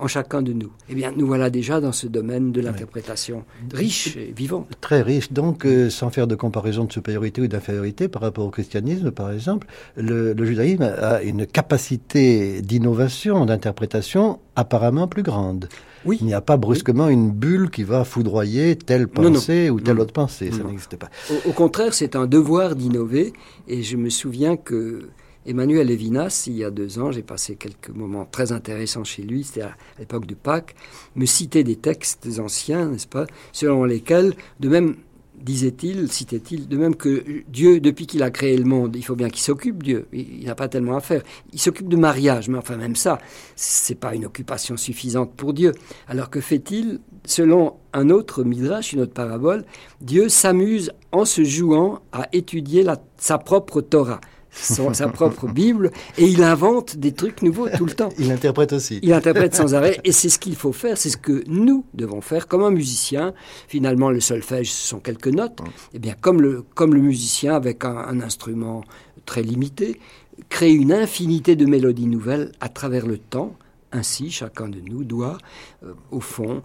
en 0.00 0.08
chacun 0.08 0.42
de 0.42 0.52
nous. 0.52 0.70
Eh 0.88 0.94
bien, 0.94 1.12
nous 1.14 1.26
voilà 1.26 1.50
déjà 1.50 1.80
dans 1.80 1.92
ce 1.92 2.06
domaine 2.06 2.52
de 2.52 2.60
l'interprétation 2.60 3.44
riche 3.72 4.16
et 4.16 4.32
vivant. 4.34 4.66
Très 4.80 5.02
riche. 5.02 5.32
Donc, 5.32 5.66
euh, 5.66 5.90
sans 5.90 6.10
faire 6.10 6.26
de 6.26 6.34
comparaison 6.34 6.84
de 6.84 6.92
supériorité 6.92 7.42
ou 7.42 7.46
d'infériorité 7.46 8.08
par 8.08 8.22
rapport 8.22 8.46
au 8.46 8.50
christianisme, 8.50 9.10
par 9.10 9.30
exemple, 9.30 9.66
le, 9.96 10.34
judaïsme 10.44 10.82
a 10.82 11.22
une 11.22 11.46
capacité 11.46 12.62
d'innovation, 12.62 13.44
d'interprétation 13.44 14.40
apparemment 14.56 15.06
plus 15.06 15.22
grande. 15.22 15.68
Oui. 16.06 16.16
Il 16.20 16.26
n'y 16.26 16.34
a 16.34 16.40
pas 16.40 16.56
brusquement 16.56 17.08
une 17.08 17.30
bulle 17.30 17.70
qui 17.70 17.82
va 17.84 18.04
foudroyer 18.04 18.74
telle 18.76 19.06
pensée 19.06 19.68
ou 19.68 19.80
telle 19.80 20.00
autre 20.00 20.14
pensée. 20.14 20.50
Ça 20.50 20.64
n'existe 20.64 20.96
pas. 20.96 21.10
au 21.46 21.52
contraire, 21.52 21.92
c'est 21.92 22.16
un 22.16 22.26
devoir 22.26 22.74
d'innover. 22.74 23.34
Et 23.68 23.82
je 23.82 23.98
me 23.98 24.08
souviens 24.08 24.56
que 24.56 25.10
Emmanuel 25.46 25.86
Levinas, 25.86 26.44
il 26.46 26.56
y 26.56 26.64
a 26.64 26.70
deux 26.70 26.98
ans, 26.98 27.12
j'ai 27.12 27.22
passé 27.22 27.56
quelques 27.56 27.88
moments 27.88 28.26
très 28.26 28.52
intéressants 28.52 29.04
chez 29.04 29.22
lui, 29.22 29.44
c'était 29.44 29.62
à 29.62 29.76
l'époque 29.98 30.26
de 30.26 30.34
Pâques, 30.34 30.74
me 31.16 31.24
citait 31.24 31.64
des 31.64 31.76
textes 31.76 32.28
anciens, 32.38 32.88
n'est-ce 32.88 33.06
pas, 33.06 33.26
selon 33.52 33.84
lesquels, 33.84 34.34
de 34.60 34.68
même, 34.68 34.96
disait-il, 35.34 36.12
citait-il, 36.12 36.68
de 36.68 36.76
même 36.76 36.94
que 36.94 37.42
Dieu, 37.48 37.80
depuis 37.80 38.06
qu'il 38.06 38.22
a 38.22 38.30
créé 38.30 38.54
le 38.58 38.64
monde, 38.64 38.94
il 38.96 39.02
faut 39.02 39.16
bien 39.16 39.30
qu'il 39.30 39.40
s'occupe, 39.40 39.82
Dieu, 39.82 40.06
il, 40.12 40.44
n'a 40.44 40.54
pas 40.54 40.68
tellement 40.68 40.96
à 40.96 41.00
faire. 41.00 41.22
Il 41.54 41.58
s'occupe 41.58 41.88
de 41.88 41.96
mariage, 41.96 42.50
mais 42.50 42.58
enfin 42.58 42.76
même 42.76 42.94
ça, 42.94 43.18
c'est 43.56 43.94
pas 43.94 44.14
une 44.14 44.26
occupation 44.26 44.76
suffisante 44.76 45.32
pour 45.34 45.54
Dieu. 45.54 45.72
Alors 46.06 46.28
que 46.28 46.40
fait-il? 46.40 47.00
Selon 47.26 47.74
un 47.92 48.08
autre 48.08 48.44
midrash, 48.44 48.92
une 48.92 49.00
autre 49.00 49.12
parabole, 49.12 49.64
Dieu 50.00 50.28
s'amuse 50.28 50.90
en 51.12 51.24
se 51.24 51.44
jouant 51.44 52.00
à 52.12 52.28
étudier 52.32 52.84
sa 53.18 53.38
propre 53.38 53.82
Torah 53.82 54.20
sa 54.50 55.08
propre 55.08 55.46
Bible 55.46 55.90
et 56.18 56.26
il 56.26 56.42
invente 56.42 56.96
des 56.96 57.12
trucs 57.12 57.42
nouveaux 57.42 57.68
tout 57.68 57.86
le 57.86 57.92
temps. 57.92 58.10
Il 58.18 58.30
interprète 58.32 58.72
aussi. 58.72 58.98
Il 59.02 59.12
interprète 59.12 59.54
sans 59.54 59.74
arrêt 59.74 60.00
et 60.04 60.12
c'est 60.12 60.28
ce 60.28 60.38
qu'il 60.38 60.56
faut 60.56 60.72
faire, 60.72 60.98
c'est 60.98 61.10
ce 61.10 61.16
que 61.16 61.44
nous 61.46 61.84
devons 61.94 62.20
faire 62.20 62.48
comme 62.48 62.62
un 62.62 62.70
musicien. 62.70 63.34
Finalement, 63.68 64.10
le 64.10 64.20
solfège, 64.20 64.72
ce 64.72 64.88
sont 64.88 65.00
quelques 65.00 65.28
notes. 65.28 65.60
Et 65.60 65.96
eh 65.96 65.98
bien, 65.98 66.14
comme 66.20 66.42
le, 66.42 66.64
comme 66.74 66.94
le 66.94 67.00
musicien 67.00 67.54
avec 67.54 67.84
un, 67.84 68.20
instrument 68.20 68.82
très 69.24 69.42
limité, 69.42 70.00
crée 70.48 70.72
une 70.72 70.92
infinité 70.92 71.56
de 71.56 71.66
mélodies 71.66 72.06
nouvelles 72.06 72.52
à 72.60 72.68
travers 72.68 73.06
le 73.06 73.18
temps. 73.18 73.56
Ainsi, 73.92 74.30
chacun 74.30 74.68
de 74.68 74.80
nous 74.80 75.02
doit, 75.02 75.38
euh, 75.84 75.94
au 76.12 76.20
fond, 76.20 76.62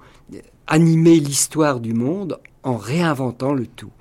animer 0.67 1.19
l'histoire 1.19 1.79
du 1.79 1.93
monde 1.93 2.39
en 2.65 2.75
réinventant 2.77 3.53
le 3.53 3.65
tout 3.67 3.91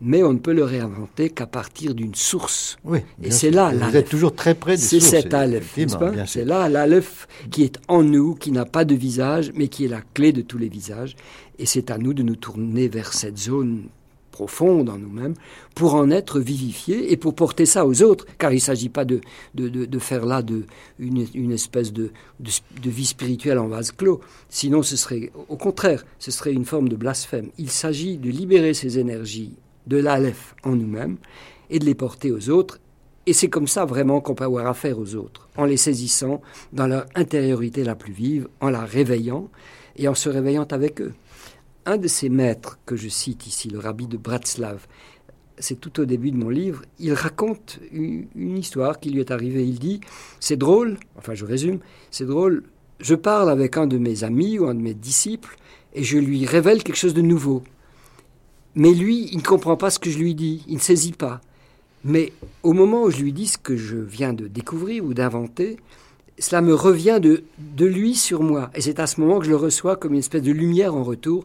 mais 0.00 0.22
on 0.22 0.34
ne 0.34 0.38
peut 0.38 0.52
le 0.52 0.64
réinventer 0.64 1.30
qu'à 1.30 1.46
partir 1.46 1.94
d'une 1.94 2.14
source. 2.14 2.76
Oui, 2.84 2.98
et 3.22 3.30
c'est 3.30 3.50
là 3.50 3.72
Vous 3.72 3.96
êtes 3.96 4.08
toujours 4.08 4.34
très 4.34 4.54
près 4.54 4.72
des 4.72 4.82
C'est 4.82 5.00
cet 5.00 5.32
aleph, 5.32 5.78
C'est 6.26 6.44
là 6.44 6.68
l'aleph 6.68 7.26
qui 7.50 7.62
est 7.62 7.78
en 7.88 8.02
nous, 8.02 8.34
qui 8.34 8.52
n'a 8.52 8.66
pas 8.66 8.84
de 8.84 8.94
visage, 8.94 9.50
mais 9.54 9.68
qui 9.68 9.86
est 9.86 9.88
la 9.88 10.02
clé 10.12 10.32
de 10.32 10.42
tous 10.42 10.58
les 10.58 10.68
visages. 10.68 11.16
Et 11.58 11.66
c'est 11.66 11.90
à 11.90 11.98
nous 11.98 12.12
de 12.12 12.22
nous 12.22 12.36
tourner 12.36 12.88
vers 12.88 13.12
cette 13.14 13.38
zone 13.38 13.84
profonde 14.34 14.90
en 14.90 14.98
nous-mêmes 14.98 15.34
pour 15.76 15.94
en 15.94 16.10
être 16.10 16.40
vivifiés 16.40 17.12
et 17.12 17.16
pour 17.16 17.36
porter 17.36 17.66
ça 17.66 17.86
aux 17.86 18.02
autres, 18.02 18.26
car 18.36 18.50
il 18.50 18.56
ne 18.56 18.60
s'agit 18.60 18.88
pas 18.88 19.04
de, 19.04 19.20
de, 19.54 19.68
de, 19.68 19.98
faire 20.00 20.26
là 20.26 20.42
de, 20.42 20.64
une, 20.98 21.24
une 21.34 21.52
espèce 21.52 21.92
de, 21.92 22.10
de, 22.40 22.90
vie 22.90 23.06
spirituelle 23.06 23.60
en 23.60 23.68
vase 23.68 23.92
clos. 23.92 24.20
Sinon, 24.48 24.82
ce 24.82 24.96
serait, 24.96 25.30
au 25.48 25.56
contraire, 25.56 26.04
ce 26.18 26.32
serait 26.32 26.52
une 26.52 26.64
forme 26.64 26.88
de 26.88 26.96
blasphème. 26.96 27.50
Il 27.58 27.70
s'agit 27.70 28.18
de 28.18 28.28
libérer 28.28 28.74
ces 28.74 28.98
énergies 28.98 29.54
de 29.86 29.98
l'Aleph 29.98 30.56
en 30.64 30.74
nous-mêmes 30.74 31.16
et 31.70 31.78
de 31.78 31.84
les 31.84 31.94
porter 31.94 32.32
aux 32.32 32.50
autres. 32.50 32.80
Et 33.26 33.32
c'est 33.32 33.48
comme 33.48 33.68
ça 33.68 33.84
vraiment 33.84 34.20
qu'on 34.20 34.34
peut 34.34 34.44
avoir 34.44 34.66
affaire 34.66 34.98
aux 34.98 35.14
autres, 35.14 35.48
en 35.56 35.64
les 35.64 35.76
saisissant 35.76 36.42
dans 36.72 36.88
leur 36.88 37.06
intériorité 37.14 37.84
la 37.84 37.94
plus 37.94 38.12
vive, 38.12 38.48
en 38.60 38.68
la 38.68 38.84
réveillant 38.84 39.48
et 39.96 40.08
en 40.08 40.14
se 40.14 40.28
réveillant 40.28 40.66
avec 40.72 41.00
eux. 41.00 41.14
Un 41.86 41.98
de 41.98 42.08
ces 42.08 42.30
maîtres 42.30 42.78
que 42.86 42.96
je 42.96 43.08
cite 43.08 43.46
ici, 43.46 43.68
le 43.68 43.78
rabbi 43.78 44.06
de 44.06 44.16
Bratslav, 44.16 44.86
c'est 45.58 45.78
tout 45.78 46.00
au 46.00 46.06
début 46.06 46.30
de 46.30 46.36
mon 46.36 46.48
livre, 46.48 46.82
il 46.98 47.12
raconte 47.12 47.78
une, 47.92 48.26
histoire 48.56 49.00
qui 49.00 49.10
lui 49.10 49.20
est 49.20 49.30
arrivée. 49.30 49.64
Il 49.64 49.78
dit, 49.78 50.00
c'est 50.40 50.56
drôle, 50.56 50.96
enfin 51.16 51.34
je 51.34 51.44
résume, 51.44 51.80
c'est 52.10 52.24
drôle, 52.24 52.64
je 53.00 53.14
parle 53.14 53.50
avec 53.50 53.76
un 53.76 53.86
de 53.86 53.98
mes 53.98 54.24
amis 54.24 54.58
ou 54.58 54.66
un 54.66 54.74
de 54.74 54.80
mes 54.80 54.94
disciples 54.94 55.56
et 55.92 56.02
je 56.02 56.16
lui 56.16 56.46
révèle 56.46 56.82
quelque 56.82 56.96
chose 56.96 57.14
de 57.14 57.20
nouveau. 57.20 57.62
Mais 58.74 58.92
lui, 58.92 59.28
il 59.30 59.38
ne 59.38 59.42
comprend 59.42 59.76
pas 59.76 59.90
ce 59.90 59.98
que 59.98 60.10
je 60.10 60.18
lui 60.18 60.34
dis, 60.34 60.64
il 60.66 60.76
ne 60.76 60.80
saisit 60.80 61.12
pas. 61.12 61.42
Mais 62.02 62.32
au 62.62 62.72
moment 62.72 63.04
où 63.04 63.10
je 63.10 63.20
lui 63.20 63.32
dis 63.32 63.46
ce 63.46 63.58
que 63.58 63.76
je 63.76 63.96
viens 63.96 64.32
de 64.32 64.48
découvrir 64.48 65.04
ou 65.04 65.12
d'inventer, 65.12 65.76
cela 66.38 66.62
me 66.62 66.74
revient 66.74 67.20
de 67.20 67.86
lui 67.86 68.14
sur 68.16 68.42
moi. 68.42 68.70
Et 68.74 68.80
c'est 68.80 68.98
à 68.98 69.06
ce 69.06 69.20
moment 69.20 69.38
que 69.38 69.44
je 69.44 69.50
le 69.50 69.56
reçois 69.56 69.96
comme 69.96 70.14
une 70.14 70.18
espèce 70.18 70.42
de 70.42 70.50
lumière 70.50 70.94
en 70.94 71.04
retour. 71.04 71.44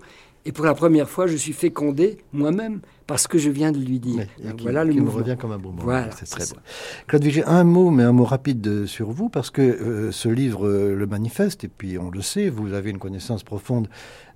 Et 0.50 0.51
pour 0.51 0.65
la 0.65 0.74
première 0.74 1.08
fois, 1.08 1.27
je 1.27 1.36
suis 1.36 1.53
fécondé 1.53 2.18
moi-même 2.34 2.82
parce 3.10 3.25
que 3.25 3.39
je 3.39 3.50
viens 3.50 3.72
de 3.72 3.80
lui 3.80 4.00
dire. 4.00 4.28
voilà 4.60 4.84
le 4.84 4.94
qui 4.94 5.01
me 5.01 5.10
revient 5.10 5.36
comme 5.38 5.51
un 5.51 5.58
bon 5.58 5.74
Voilà, 5.80 6.12
c'est 6.12 6.30
très 6.30 6.46
bon. 6.46 6.62
Claude 7.08 7.24
Vigée, 7.24 7.44
un 7.44 7.63
mot, 7.63 7.89
mais 7.89 8.04
un 8.04 8.12
mot 8.12 8.24
rapide 8.24 8.86
sur 8.86 9.10
vous, 9.10 9.30
parce 9.30 9.50
que 9.50 9.63
euh, 9.63 10.12
ce 10.12 10.30
livre 10.30 10.68
euh, 10.68 10.94
le 10.94 11.08
manifeste, 11.08 11.63
et 11.63 11.70
puis 11.70 11.98
on 11.98 12.12
le 12.12 12.22
sait, 12.22 12.50
vous 12.50 12.74
avez 12.74 12.92
une 12.92 13.00
connaissance 13.00 13.42
profonde 13.42 13.88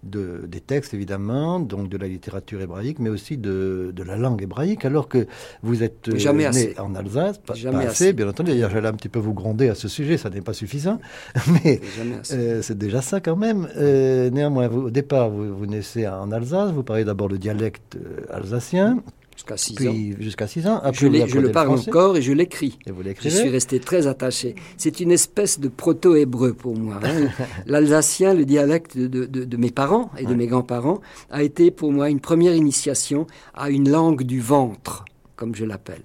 de, 0.01 0.41
des 0.47 0.59
textes, 0.59 0.95
évidemment, 0.95 1.59
donc 1.59 1.87
de 1.87 1.97
la 1.97 2.07
littérature 2.07 2.61
hébraïque, 2.61 2.97
mais 2.97 3.11
aussi 3.11 3.37
de, 3.37 3.93
de 3.95 4.03
la 4.03 4.17
langue 4.17 4.41
hébraïque, 4.41 4.85
alors 4.85 5.07
que 5.07 5.27
vous 5.61 5.83
êtes 5.83 6.09
euh, 6.09 6.17
Jamais 6.17 6.49
né 6.49 6.73
en 6.79 6.95
Alsace, 6.95 7.37
pas, 7.37 7.53
Jamais 7.53 7.85
assez, 7.85 8.11
bien 8.11 8.27
entendu. 8.27 8.51
D'ailleurs, 8.51 8.71
j'allais 8.71 8.89
un 8.89 8.93
petit 8.93 9.07
peu 9.07 9.19
vous 9.19 9.35
gronder 9.35 9.69
à 9.69 9.75
ce 9.75 9.87
sujet, 9.87 10.17
ça 10.17 10.31
n'est 10.31 10.41
pas 10.41 10.53
suffisant, 10.53 10.99
mais 11.63 11.79
c'est 12.23 12.77
déjà 12.77 13.03
ça 13.03 13.21
quand 13.21 13.35
même. 13.35 13.67
néanmoins, 13.77 14.67
au 14.67 14.89
départ, 14.89 15.29
vous, 15.29 15.55
vous 15.55 15.67
naissez 15.67 16.07
en 16.07 16.31
Alsace, 16.31 16.71
vous 16.71 16.83
parlez 16.83 17.05
d'abord 17.05 17.29
le 17.29 17.37
dialecte 17.37 17.99
alsacien, 18.31 18.62
Jusqu'à 19.35 19.57
6 19.57 19.87
ans. 19.87 19.93
Jusqu'à 20.19 20.47
6 20.47 20.67
ans. 20.67 20.81
je, 20.93 21.07
le 21.39 21.51
parle 21.51 21.69
encore 21.69 22.17
et 22.17 22.21
je 22.21 22.31
l'écris. 22.31 22.77
Je 23.19 23.29
suis 23.29 23.49
resté 23.49 23.79
très 23.79 24.07
attaché. 24.07 24.55
C'est 24.77 24.99
une 24.99 25.11
espèce 25.11 25.59
de 25.59 25.67
proto-hébreu 25.67 26.53
pour 26.53 26.77
moi. 26.77 26.99
Hein. 27.03 27.27
L'alsacien, 27.65 28.33
le 28.33 28.45
dialecte 28.45 28.97
de, 28.97 29.57
mes 29.57 29.71
parents 29.71 30.11
et 30.17 30.25
de 30.25 30.35
mes 30.35 30.47
grands-parents, 30.47 31.01
a 31.31 31.43
été 31.43 31.71
pour 31.71 31.91
moi 31.91 32.09
une 32.09 32.19
première 32.19 32.55
initiation 32.55 33.27
à 33.53 33.69
une 33.69 33.89
langue 33.89 34.23
du 34.23 34.39
ventre, 34.39 35.05
comme 35.35 35.55
je 35.55 35.65
l'appelle. 35.65 36.01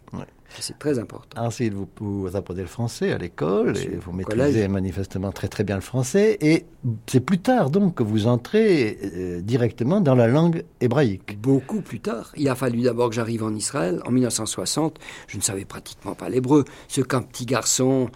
C'est 0.61 0.79
très 0.79 0.99
important. 0.99 1.41
Ensuite, 1.41 1.73
vous, 1.75 1.89
vous 2.01 2.37
apprenez 2.37 2.63
le 2.63 2.69
français 2.69 3.13
à 3.13 3.19
l'école 3.19 3.77
et 3.77 3.97
vous 3.97 4.13
maîtrisez 4.13 4.67
manifestement 4.69 5.31
très 5.31 5.49
très 5.49 5.63
bien 5.63 5.77
le 5.77 5.83
français. 5.83 6.39
Et 6.41 6.65
c'est 7.07 7.21
plus 7.21 7.39
tard 7.39 7.71
donc 7.71 7.97
que 7.97 8.03
vous 8.03 8.27
entrez 8.27 8.99
euh, 9.03 9.41
directement 9.41 10.01
dans 10.01 10.15
la 10.15 10.27
langue 10.27 10.65
hébraïque. 10.81 11.41
Beaucoup 11.41 11.81
plus 11.81 12.01
tard. 12.01 12.33
Il 12.37 12.49
a 12.49 12.55
fallu 12.55 12.83
d'abord 12.83 13.11
que 13.11 13.15
j'arrive 13.15 13.45
en 13.45 13.55
Israël 13.55 14.01
en 14.05 14.11
1960. 14.11 14.99
Je 15.27 15.37
ne 15.37 15.43
savais 15.43 15.65
pratiquement 15.65 16.15
pas 16.15 16.29
l'hébreu. 16.29 16.65
Ce 16.89 17.01
qu'un 17.01 17.23
petit 17.23 17.47
garçon 17.47 18.11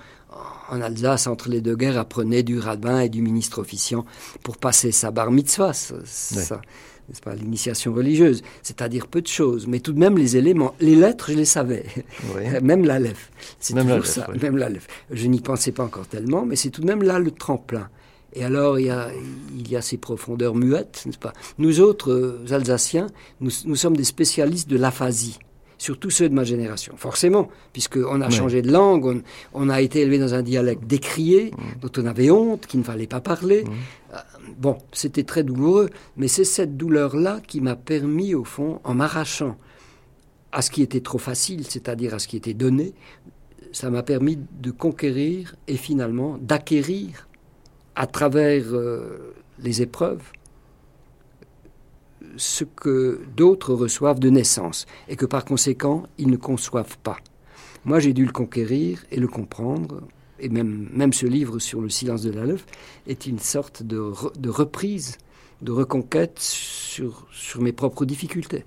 en 0.70 0.80
Alsace, 0.80 1.26
entre 1.26 1.48
les 1.48 1.60
deux 1.60 1.76
guerres, 1.76 1.98
apprenait 1.98 2.42
du 2.42 2.58
rabbin 2.58 3.00
et 3.00 3.08
du 3.08 3.22
ministre 3.22 3.60
officiant 3.60 4.04
pour 4.42 4.56
passer 4.56 4.90
sa 4.90 5.10
bar 5.10 5.30
mitzvah. 5.30 5.72
Ça, 5.74 6.60
n'est-ce 7.12 7.20
pas, 7.20 7.34
l'initiation 7.34 7.92
religieuse, 7.92 8.42
c'est-à-dire 8.62 9.06
peu 9.06 9.20
de 9.20 9.26
choses, 9.26 9.66
mais 9.66 9.80
tout 9.80 9.92
de 9.92 9.98
même 9.98 10.16
les 10.16 10.38
éléments, 10.38 10.74
les 10.80 10.96
lettres, 10.96 11.30
je 11.30 11.36
les 11.36 11.44
savais, 11.44 11.84
même 12.62 12.86
la 12.86 12.98
lèvre, 12.98 13.20
c'est 13.60 13.74
toujours 13.74 14.06
ça, 14.06 14.26
même 14.40 14.56
la 14.56 14.70
lèvre. 14.70 14.86
Je 15.10 15.26
n'y 15.26 15.40
pensais 15.40 15.72
pas 15.72 15.84
encore 15.84 16.06
tellement, 16.06 16.46
mais 16.46 16.56
c'est 16.56 16.70
tout 16.70 16.80
de 16.80 16.86
même 16.86 17.02
là 17.02 17.18
le 17.18 17.30
tremplin. 17.30 17.90
Et 18.34 18.44
alors, 18.44 18.78
il 18.78 18.86
y 18.86 18.90
a, 18.90 19.10
il 19.54 19.70
y 19.70 19.76
a 19.76 19.82
ces 19.82 19.98
profondeurs 19.98 20.54
muettes, 20.54 21.02
n'est-ce 21.04 21.18
pas? 21.18 21.34
Nous 21.58 21.80
autres, 21.80 22.10
euh, 22.10 22.46
Alsaciens, 22.50 23.08
nous, 23.42 23.50
nous, 23.66 23.76
sommes 23.76 23.94
des 23.94 24.04
spécialistes 24.04 24.70
de 24.70 24.78
l'aphasie. 24.78 25.38
Surtout 25.82 26.10
ceux 26.10 26.28
de 26.28 26.34
ma 26.34 26.44
génération. 26.44 26.94
Forcément, 26.96 27.48
puisqu'on 27.72 28.20
a 28.20 28.30
changé 28.30 28.62
de 28.62 28.70
langue, 28.70 29.24
on, 29.52 29.68
a 29.68 29.80
été 29.80 30.02
élevé 30.02 30.20
dans 30.20 30.32
un 30.32 30.42
dialecte 30.42 30.84
décrié, 30.86 31.50
mmh. 31.50 31.80
dont 31.80 31.90
on 32.00 32.06
avait 32.06 32.30
honte, 32.30 32.66
qu'il 32.68 32.78
ne 32.78 32.84
fallait 32.84 33.08
pas 33.08 33.20
parler. 33.20 33.64
Mmh. 33.64 33.70
Euh, 34.14 34.16
bon, 34.58 34.78
c'était 34.92 35.24
très 35.24 35.42
douloureux, 35.42 35.90
mais 36.16 36.28
c'est 36.28 36.44
cette 36.44 36.76
douleur-là 36.76 37.40
qui 37.48 37.60
m'a 37.60 37.74
permis, 37.74 38.32
au 38.32 38.44
fond, 38.44 38.80
en 38.84 38.94
m'arrachant 38.94 39.56
à 40.52 40.62
ce 40.62 40.70
qui 40.70 40.82
était 40.82 41.00
trop 41.00 41.18
facile, 41.18 41.66
c'est-à-dire 41.66 42.14
à 42.14 42.20
ce 42.20 42.28
qui 42.28 42.36
était 42.36 42.54
donné, 42.54 42.94
ça 43.72 43.90
m'a 43.90 44.04
permis 44.04 44.38
de 44.60 44.70
conquérir 44.70 45.56
et 45.66 45.76
finalement 45.76 46.38
d'acquérir 46.40 47.26
à 47.96 48.06
travers 48.06 48.66
euh, 48.70 49.34
les 49.58 49.82
épreuves 49.82 50.22
ce 52.36 52.64
que 52.64 53.20
d'autres 53.36 53.74
reçoivent 53.74 54.20
de 54.20 54.30
naissance 54.30 54.86
et 55.08 55.16
que 55.16 55.26
par 55.26 55.44
conséquent 55.44 56.04
ils 56.18 56.28
ne 56.28 56.36
conçoivent 56.36 56.98
pas. 57.02 57.18
Moi 57.84 58.00
j'ai 58.00 58.12
dû 58.12 58.24
le 58.24 58.32
conquérir 58.32 59.04
et 59.10 59.18
le 59.18 59.28
comprendre 59.28 60.02
et 60.38 60.48
même, 60.48 60.88
même 60.92 61.12
ce 61.12 61.26
livre 61.26 61.58
sur 61.58 61.80
le 61.80 61.88
silence 61.88 62.22
de 62.22 62.30
la 62.30 62.44
leuf 62.44 62.66
est 63.06 63.26
une 63.26 63.38
sorte 63.38 63.82
de, 63.82 64.12
de 64.38 64.50
reprise, 64.50 65.18
de 65.62 65.72
reconquête 65.72 66.38
sur, 66.38 67.26
sur 67.32 67.62
mes 67.62 67.72
propres 67.72 68.04
difficultés. 68.04 68.64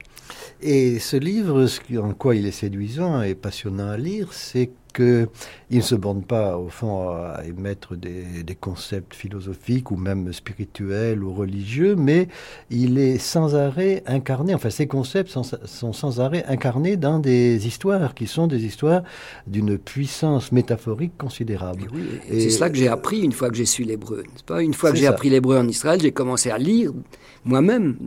Et 0.61 0.99
ce 0.99 1.17
livre, 1.17 1.67
en 1.97 2.13
quoi 2.13 2.35
il 2.35 2.45
est 2.45 2.51
séduisant 2.51 3.21
et 3.21 3.35
passionnant 3.35 3.89
à 3.89 3.97
lire, 3.97 4.33
c'est 4.33 4.71
qu'il 4.95 5.27
ne 5.71 5.81
se 5.81 5.95
borne 5.95 6.23
pas, 6.23 6.57
au 6.57 6.69
fond, 6.69 7.09
à 7.09 7.41
émettre 7.45 7.95
des, 7.95 8.55
concepts 8.59 9.13
philosophiques 9.13 9.91
ou 9.91 9.97
même 9.97 10.31
spirituels 10.31 11.21
ou 11.21 11.33
religieux, 11.33 11.95
mais 11.95 12.29
il 12.69 12.97
est 12.97 13.17
sans 13.17 13.55
arrêt 13.55 14.01
incarné, 14.07 14.55
enfin 14.55 14.69
ces 14.69 14.87
concepts 14.87 15.29
sont, 15.29 15.43
sans 15.93 16.19
arrêt 16.21 16.45
incarnés 16.47 16.95
dans 16.95 17.19
des 17.19 17.67
histoires 17.67 18.15
qui 18.15 18.27
sont 18.27 18.47
des 18.47 18.63
histoires 18.65 19.03
d'une 19.45 19.77
puissance 19.77 20.51
métaphorique 20.53 21.17
considérable. 21.17 21.87
Et, 22.29 22.39
c'est 22.39 22.49
cela 22.49 22.69
que 22.69 22.77
j'ai 22.77 22.87
appris 22.87 23.21
une 23.21 23.33
fois 23.33 23.49
que 23.49 23.57
j'ai 23.57 23.65
su 23.65 23.83
l'hébreu. 23.83 24.23
Pas? 24.45 24.63
Une 24.63 24.73
fois 24.73 24.91
que 24.91 24.97
j'ai 24.97 25.07
appris 25.07 25.29
l'hébreu 25.29 25.57
en 25.57 25.67
Israël, 25.67 25.99
j'ai 26.01 26.11
commencé 26.11 26.49
à 26.49 26.57
lire 26.57 26.91
moi-même 27.43 27.97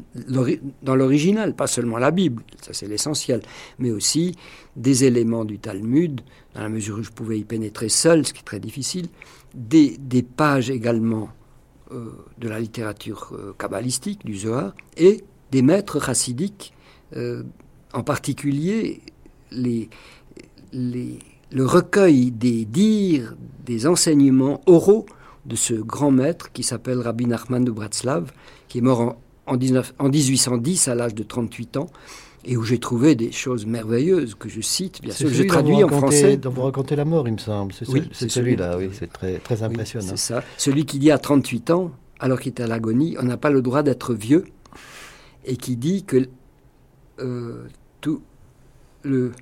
dans 0.82 0.96
l'original, 0.96 1.54
pas 1.54 1.66
seulement 1.66 1.98
la 1.98 2.10
Bible, 2.10 2.42
ça 2.60 2.72
c'est 2.72 2.88
l'essentiel, 2.88 3.42
mais 3.78 3.90
aussi 3.90 4.34
des 4.76 5.04
éléments 5.04 5.44
du 5.44 5.58
Talmud, 5.58 6.22
dans 6.54 6.62
la 6.62 6.68
mesure 6.68 6.98
où 6.98 7.02
je 7.02 7.10
pouvais 7.10 7.38
y 7.38 7.44
pénétrer 7.44 7.88
seul, 7.88 8.26
ce 8.26 8.32
qui 8.32 8.40
est 8.40 8.44
très 8.44 8.60
difficile, 8.60 9.08
des, 9.54 9.98
pages 10.22 10.70
également 10.70 11.28
euh, 11.92 12.10
de 12.38 12.48
la 12.48 12.60
littérature 12.60 13.30
euh, 13.32 13.54
kabbalistique, 13.58 14.24
du 14.24 14.36
Zohar, 14.36 14.74
et 14.96 15.24
des 15.50 15.62
maîtres 15.62 16.02
chassidiques, 16.02 16.72
euh, 17.16 17.42
en 17.92 18.02
particulier 18.02 19.00
le 19.50 19.86
recueil 21.64 22.30
des 22.30 22.64
dires, 22.66 23.34
des 23.64 23.86
enseignements 23.86 24.60
oraux 24.66 25.06
de 25.46 25.56
ce 25.56 25.72
grand 25.72 26.10
maître 26.10 26.52
qui 26.52 26.62
s'appelle 26.62 26.98
Rabbi 27.00 27.26
Nachman 27.26 27.64
de 27.64 27.70
Bratslav, 27.70 28.30
qui 28.68 28.78
est 28.78 28.82
mort 28.82 29.00
en, 29.00 29.20
en, 29.46 29.56
19, 29.56 29.94
en 29.98 30.10
1810 30.10 30.88
à 30.88 30.94
l'âge 30.94 31.14
de 31.14 31.22
38 31.22 31.78
ans 31.78 31.86
et 32.44 32.56
où 32.56 32.62
j'ai 32.62 32.78
trouvé 32.78 33.14
des 33.14 33.32
choses 33.32 33.66
merveilleuses 33.66 34.34
que 34.34 34.48
je 34.48 34.60
cite, 34.60 35.02
bien 35.02 35.12
sûr, 35.12 35.28
je 35.28 35.42
traduis 35.42 35.82
en 35.84 35.88
français. 35.88 36.36
Dont 36.36 36.50
vous 36.50 36.62
racontez 36.62 36.96
la 36.96 37.04
mort, 37.04 37.26
il 37.28 37.34
me 37.34 37.38
semble. 37.38 37.72
C'est 37.72 37.88
oui, 37.88 38.08
celui-là, 38.12 38.78
oui, 38.78 38.90
c'est 38.92 39.12
très, 39.12 39.38
très 39.38 39.62
impressionnant. 39.62 40.06
c'est 40.08 40.16
ça. 40.16 40.42
Celui 40.56 40.84
qui 40.84 40.98
dit 40.98 41.10
à 41.10 41.18
38 41.18 41.70
ans, 41.70 41.90
alors 42.20 42.40
qu'il 42.40 42.52
est 42.52 42.60
à 42.60 42.66
l'agonie, 42.66 43.16
on 43.20 43.24
n'a 43.24 43.36
pas 43.36 43.50
le 43.50 43.62
droit 43.62 43.82
d'être 43.82 44.14
vieux, 44.14 44.44
et 45.44 45.56
qui 45.56 45.76
dit 45.76 46.04
que 46.04 46.28
euh, 47.20 47.66
tout 48.00 48.22
le 49.02 49.32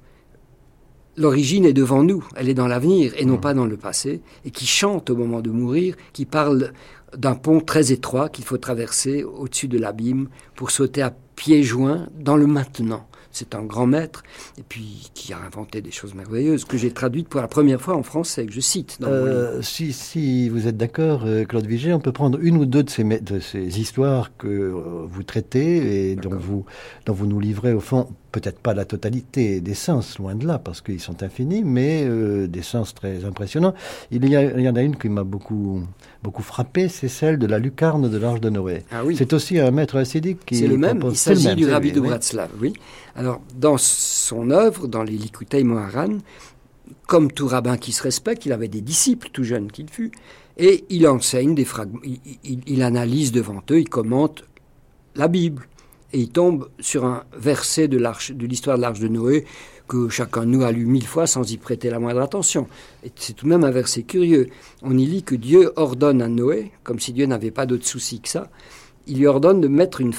l'origine 1.18 1.64
est 1.64 1.72
devant 1.72 2.02
nous, 2.02 2.26
elle 2.36 2.48
est 2.48 2.54
dans 2.54 2.66
l'avenir 2.66 3.12
et 3.16 3.24
non 3.24 3.36
mmh. 3.36 3.40
pas 3.40 3.54
dans 3.54 3.64
le 3.64 3.76
passé, 3.76 4.20
et 4.44 4.50
qui 4.50 4.66
chante 4.66 5.08
au 5.08 5.16
moment 5.16 5.40
de 5.40 5.50
mourir, 5.50 5.96
qui 6.12 6.26
parle 6.26 6.72
d'un 7.16 7.34
pont 7.34 7.60
très 7.60 7.92
étroit 7.92 8.28
qu'il 8.28 8.44
faut 8.44 8.58
traverser 8.58 9.24
au-dessus 9.24 9.68
de 9.68 9.78
l'abîme 9.78 10.28
pour 10.54 10.70
sauter 10.70 11.02
à 11.02 11.14
pieds 11.36 11.62
joints 11.62 12.08
dans 12.18 12.36
le 12.36 12.46
maintenant. 12.46 13.06
C'est 13.36 13.54
un 13.54 13.64
grand 13.64 13.86
maître, 13.86 14.22
et 14.56 14.62
puis 14.66 15.10
qui 15.12 15.34
a 15.34 15.38
inventé 15.38 15.82
des 15.82 15.90
choses 15.90 16.14
merveilleuses, 16.14 16.64
que 16.64 16.78
j'ai 16.78 16.90
traduites 16.90 17.28
pour 17.28 17.42
la 17.42 17.48
première 17.48 17.82
fois 17.82 17.94
en 17.94 18.02
français, 18.02 18.46
que 18.46 18.52
je 18.52 18.60
cite 18.60 18.96
dans 18.98 19.08
euh, 19.10 19.60
Si, 19.60 19.92
si 19.92 20.48
vous 20.48 20.68
êtes 20.68 20.78
d'accord, 20.78 21.24
euh, 21.26 21.44
Claude 21.44 21.66
Vigée, 21.66 21.92
on 21.92 22.00
peut 22.00 22.12
prendre 22.12 22.38
une 22.40 22.56
ou 22.56 22.64
deux 22.64 22.82
de 22.82 22.88
ces, 22.88 23.04
de 23.04 23.38
ces 23.38 23.78
histoires 23.78 24.30
que 24.38 24.48
euh, 24.48 24.72
vous 25.06 25.22
traitez 25.22 26.12
et 26.12 26.16
dont 26.16 26.34
vous, 26.34 26.64
dont 27.04 27.12
vous 27.12 27.26
nous 27.26 27.38
livrez, 27.38 27.74
au 27.74 27.80
fond, 27.80 28.08
peut-être 28.32 28.58
pas 28.58 28.74
la 28.74 28.84
totalité 28.84 29.60
des 29.60 29.74
sens, 29.74 30.18
loin 30.18 30.34
de 30.34 30.46
là, 30.46 30.58
parce 30.58 30.80
qu'ils 30.80 31.00
sont 31.00 31.22
infinis, 31.22 31.62
mais 31.64 32.04
euh, 32.04 32.46
des 32.46 32.62
sens 32.62 32.94
très 32.94 33.24
impressionnants. 33.24 33.74
Il 34.10 34.26
y, 34.28 34.36
a, 34.36 34.42
il 34.42 34.60
y 34.60 34.68
en 34.68 34.76
a 34.76 34.82
une 34.82 34.96
qui 34.96 35.08
m'a 35.08 35.24
beaucoup, 35.24 35.82
beaucoup 36.22 36.42
frappé, 36.42 36.88
c'est 36.88 37.08
celle 37.08 37.38
de 37.38 37.46
la 37.46 37.58
lucarne 37.58 38.10
de 38.10 38.18
l'Arche 38.18 38.40
de 38.40 38.50
Noé. 38.50 38.84
Ah 38.90 39.04
oui. 39.04 39.14
C'est 39.16 39.32
aussi 39.32 39.58
un 39.58 39.70
maître 39.70 39.96
assidique 39.96 40.44
qui... 40.44 40.56
C'est 40.56 40.68
le 40.68 40.76
même, 40.76 41.02
il 41.08 41.16
s'agit 41.16 41.54
du 41.54 41.66
rabbi 41.66 41.92
de 41.92 42.00
Bratslav, 42.00 42.50
oui. 42.60 42.74
Alors, 43.26 43.42
dans 43.56 43.76
son 43.76 44.50
œuvre, 44.52 44.86
dans 44.86 45.02
les 45.02 45.18
Likutei 45.18 45.64
Moharan, 45.64 46.18
comme 47.08 47.32
tout 47.32 47.48
rabbin 47.48 47.76
qui 47.76 47.90
se 47.90 48.04
respecte, 48.04 48.46
il 48.46 48.52
avait 48.52 48.68
des 48.68 48.82
disciples, 48.82 49.30
tout 49.32 49.42
jeunes 49.42 49.72
qu'il 49.72 49.90
fut, 49.90 50.12
et 50.56 50.84
il 50.90 51.08
enseigne 51.08 51.56
des 51.56 51.64
fragments, 51.64 51.98
il 52.44 52.82
analyse 52.84 53.32
devant 53.32 53.64
eux, 53.72 53.80
il 53.80 53.88
commente 53.88 54.44
la 55.16 55.26
Bible 55.26 55.66
et 56.12 56.20
il 56.20 56.28
tombe 56.28 56.68
sur 56.78 57.04
un 57.04 57.24
verset 57.36 57.88
de 57.88 57.98
l'histoire 58.46 58.76
de 58.76 58.82
l'arche 58.82 59.00
de 59.00 59.08
Noé 59.08 59.44
que 59.88 60.08
chacun 60.08 60.42
de 60.42 60.50
nous 60.50 60.62
a 60.62 60.70
lu 60.70 60.86
mille 60.86 61.04
fois 61.04 61.26
sans 61.26 61.50
y 61.50 61.56
prêter 61.56 61.90
la 61.90 61.98
moindre 61.98 62.20
attention. 62.20 62.68
c'est 63.16 63.32
tout 63.32 63.46
de 63.46 63.50
même 63.50 63.64
un 63.64 63.72
verset 63.72 64.04
curieux. 64.04 64.46
On 64.82 64.96
y 64.96 65.04
lit 65.04 65.24
que 65.24 65.34
Dieu 65.34 65.72
ordonne 65.74 66.22
à 66.22 66.28
Noé, 66.28 66.70
comme 66.84 67.00
si 67.00 67.12
Dieu 67.12 67.26
n'avait 67.26 67.50
pas 67.50 67.66
d'autre 67.66 67.86
souci 67.86 68.20
que 68.20 68.28
ça, 68.28 68.50
il 69.08 69.18
lui 69.18 69.26
ordonne 69.26 69.60
de 69.60 69.66
mettre 69.66 70.00
une, 70.00 70.12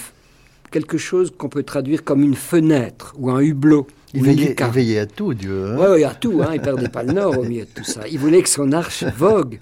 quelque 0.71 0.97
chose 0.97 1.31
qu'on 1.35 1.49
peut 1.49 1.63
traduire 1.63 2.03
comme 2.03 2.21
une 2.21 2.35
fenêtre 2.35 3.13
ou 3.17 3.29
un 3.29 3.39
hublot. 3.39 3.87
Il 4.13 4.23
veillait, 4.23 4.99
à 4.99 5.05
tout, 5.05 5.33
Dieu. 5.33 5.65
Hein 5.65 5.93
oui, 5.93 6.03
à 6.03 6.15
tout. 6.15 6.41
Hein, 6.41 6.51
il 6.53 6.61
perdait 6.61 6.89
pas 6.89 7.03
le 7.03 7.13
nord 7.13 7.37
au 7.37 7.43
milieu 7.43 7.65
de 7.65 7.69
tout 7.69 7.83
ça. 7.83 8.07
Il 8.07 8.19
voulait 8.19 8.41
que 8.41 8.49
son 8.49 8.71
arche 8.71 9.03
vogue. 9.03 9.59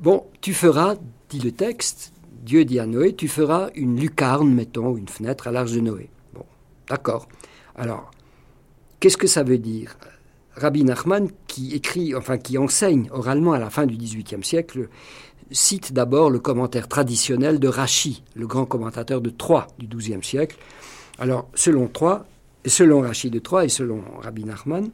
Bon, 0.00 0.24
tu 0.40 0.52
feras, 0.52 0.96
dit 1.30 1.40
le 1.40 1.50
texte, 1.50 2.12
Dieu 2.42 2.64
dit 2.64 2.78
à 2.78 2.86
Noé, 2.86 3.14
tu 3.14 3.26
feras 3.26 3.70
une 3.74 3.98
lucarne, 3.98 4.52
mettons, 4.52 4.96
une 4.96 5.08
fenêtre 5.08 5.48
à 5.48 5.50
l'arche 5.50 5.72
de 5.72 5.80
Noé. 5.80 6.10
Bon, 6.34 6.44
d'accord. 6.88 7.26
Alors, 7.74 8.10
qu'est-ce 9.00 9.16
que 9.16 9.26
ça 9.26 9.42
veut 9.42 9.58
dire? 9.58 9.96
Rabbi 10.56 10.84
Nachman, 10.84 11.28
qui 11.46 11.74
écrit, 11.74 12.14
enfin 12.14 12.38
qui 12.38 12.58
enseigne 12.58 13.08
oralement 13.10 13.52
à 13.52 13.58
la 13.58 13.70
fin 13.70 13.86
du 13.86 13.96
XVIIIe 13.96 14.44
siècle, 14.44 14.88
cite 15.54 15.92
d'abord 15.92 16.30
le 16.30 16.40
commentaire 16.40 16.88
traditionnel 16.88 17.58
de 17.58 17.68
Rachi, 17.68 18.22
le 18.34 18.46
grand 18.46 18.66
commentateur 18.66 19.20
de 19.20 19.30
Troyes 19.30 19.68
du 19.78 19.86
XIIe 19.86 20.22
siècle. 20.22 20.56
Alors, 21.18 21.48
selon 21.54 21.86
Troyes, 21.86 22.26
selon 22.66 23.00
Rachi 23.00 23.30
de 23.30 23.38
Troyes 23.38 23.64
et 23.64 23.68
selon 23.68 24.02
Rabbi 24.20 24.44
Nachman, 24.44 24.90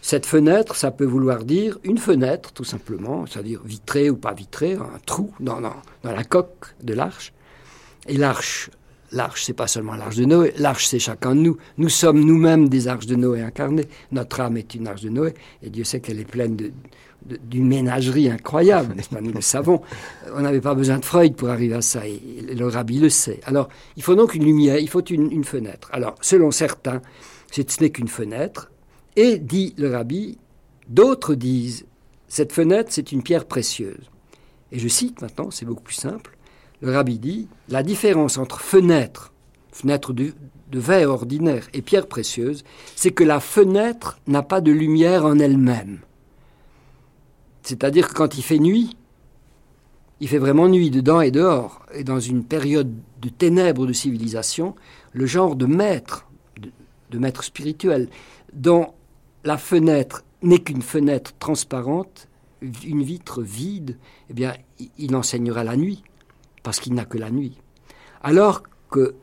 cette 0.00 0.26
fenêtre, 0.26 0.76
ça 0.76 0.90
peut 0.90 1.04
vouloir 1.04 1.44
dire 1.44 1.78
une 1.82 1.98
fenêtre, 1.98 2.52
tout 2.52 2.64
simplement, 2.64 3.24
c'est-à-dire 3.26 3.62
vitrée 3.64 4.10
ou 4.10 4.16
pas 4.16 4.34
vitrée, 4.34 4.74
un 4.74 4.98
trou 5.04 5.32
dans, 5.40 5.60
la 6.04 6.24
coque 6.24 6.74
de 6.82 6.94
l'arche. 6.94 7.32
Et 8.06 8.16
l'arche, 8.16 8.70
l'arche, 9.12 9.44
c'est 9.44 9.54
pas 9.54 9.66
seulement 9.66 9.94
l'arche 9.94 10.16
de 10.16 10.26
Noé, 10.26 10.52
l'arche, 10.58 10.86
c'est 10.86 10.98
chacun 10.98 11.34
de 11.34 11.40
nous. 11.40 11.56
Nous 11.78 11.88
sommes 11.88 12.20
nous-mêmes 12.20 12.68
des 12.68 12.86
arches 12.86 13.06
de 13.06 13.16
Noé 13.16 13.40
incarnées. 13.40 13.88
Notre 14.12 14.40
âme 14.40 14.58
est 14.58 14.74
une 14.74 14.86
arche 14.86 15.00
de 15.00 15.08
Noé, 15.08 15.34
et 15.62 15.70
Dieu 15.70 15.84
sait 15.84 16.00
qu'elle 16.00 16.20
est 16.20 16.30
pleine 16.30 16.56
d'une 17.24 17.66
ménagerie 17.66 18.28
incroyable, 18.28 18.94
n'est-ce 18.94 19.08
pas 19.08 19.20
Nous 19.20 19.32
le 19.32 19.40
savons. 19.40 19.80
On 20.34 20.40
n'avait 20.40 20.60
pas 20.60 20.74
besoin 20.74 20.98
de 20.98 21.04
Freud 21.04 21.34
pour 21.36 21.48
arriver 21.48 21.74
à 21.74 21.82
ça, 21.82 22.06
et 22.06 22.20
le 22.54 22.66
rabbi 22.66 22.98
le 22.98 23.08
sait. 23.08 23.40
Alors, 23.44 23.68
il 23.96 24.02
faut 24.02 24.14
donc 24.14 24.34
une 24.34 24.44
lumière, 24.44 24.78
il 24.78 24.88
faut 24.88 25.04
une, 25.04 25.44
fenêtre. 25.44 25.88
Alors, 25.92 26.14
selon 26.20 26.50
certains, 26.50 27.00
ce 27.50 27.62
n'est 27.80 27.90
qu'une 27.90 28.08
fenêtre, 28.08 28.70
et, 29.16 29.38
dit 29.38 29.74
le 29.78 29.90
rabbi, 29.90 30.38
d'autres 30.88 31.34
disent, 31.34 31.86
cette 32.28 32.52
fenêtre, 32.52 32.90
c'est 32.92 33.12
une 33.12 33.22
pierre 33.22 33.44
précieuse. 33.44 34.10
Et 34.72 34.78
je 34.78 34.88
cite 34.88 35.22
maintenant, 35.22 35.50
c'est 35.50 35.64
beaucoup 35.64 35.82
plus 35.82 35.94
simple. 35.94 36.36
Le 36.80 36.92
rabbi 36.92 37.18
dit, 37.18 37.48
la 37.68 37.82
différence 37.82 38.38
entre 38.38 38.60
fenêtre, 38.60 39.32
fenêtre 39.70 40.12
de, 40.12 40.32
verre 40.72 41.10
ordinaire, 41.10 41.68
et 41.72 41.82
pierre 41.82 42.08
précieuse, 42.08 42.64
c'est 42.96 43.12
que 43.12 43.22
la 43.22 43.38
fenêtre 43.38 44.18
n'a 44.26 44.42
pas 44.42 44.60
de 44.60 44.72
lumière 44.72 45.24
en 45.24 45.38
elle-même. 45.38 46.00
C'est-à-dire 47.64 48.08
que 48.08 48.14
quand 48.14 48.38
il 48.38 48.42
fait 48.42 48.58
nuit, 48.58 48.96
il 50.20 50.28
fait 50.28 50.38
vraiment 50.38 50.68
nuit 50.68 50.90
dedans 50.90 51.20
et 51.20 51.30
dehors. 51.30 51.84
Et 51.92 52.04
dans 52.04 52.20
une 52.20 52.44
période 52.44 52.94
de 53.20 53.28
ténèbres 53.28 53.86
de 53.86 53.92
civilisation, 53.92 54.76
le 55.12 55.26
genre 55.26 55.56
de 55.56 55.66
maître, 55.66 56.28
de, 57.10 57.18
maître 57.18 57.42
spirituel, 57.42 58.08
dont 58.52 58.94
la 59.44 59.58
fenêtre 59.58 60.24
n'est 60.42 60.60
qu'une 60.60 60.82
fenêtre 60.82 61.32
transparente, 61.38 62.28
une 62.62 63.02
vitre 63.02 63.42
vide, 63.42 63.98
eh 64.30 64.34
bien, 64.34 64.54
il 64.98 65.16
enseignera 65.16 65.64
la 65.64 65.76
nuit, 65.76 66.04
parce 66.62 66.80
qu'il 66.80 66.94
n'a 66.94 67.04
que 67.04 67.18
la 67.18 67.30
nuit. 67.30 67.58
Alors 68.22 68.62
que 68.90 69.16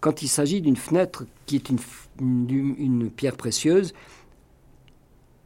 quand 0.00 0.22
il 0.22 0.28
s'agit 0.28 0.62
d'une 0.62 0.76
fenêtre 0.76 1.24
qui 1.44 1.56
est 1.56 1.68
une 1.68 1.78
une 2.20 3.10
pierre 3.10 3.36
précieuse. 3.36 3.92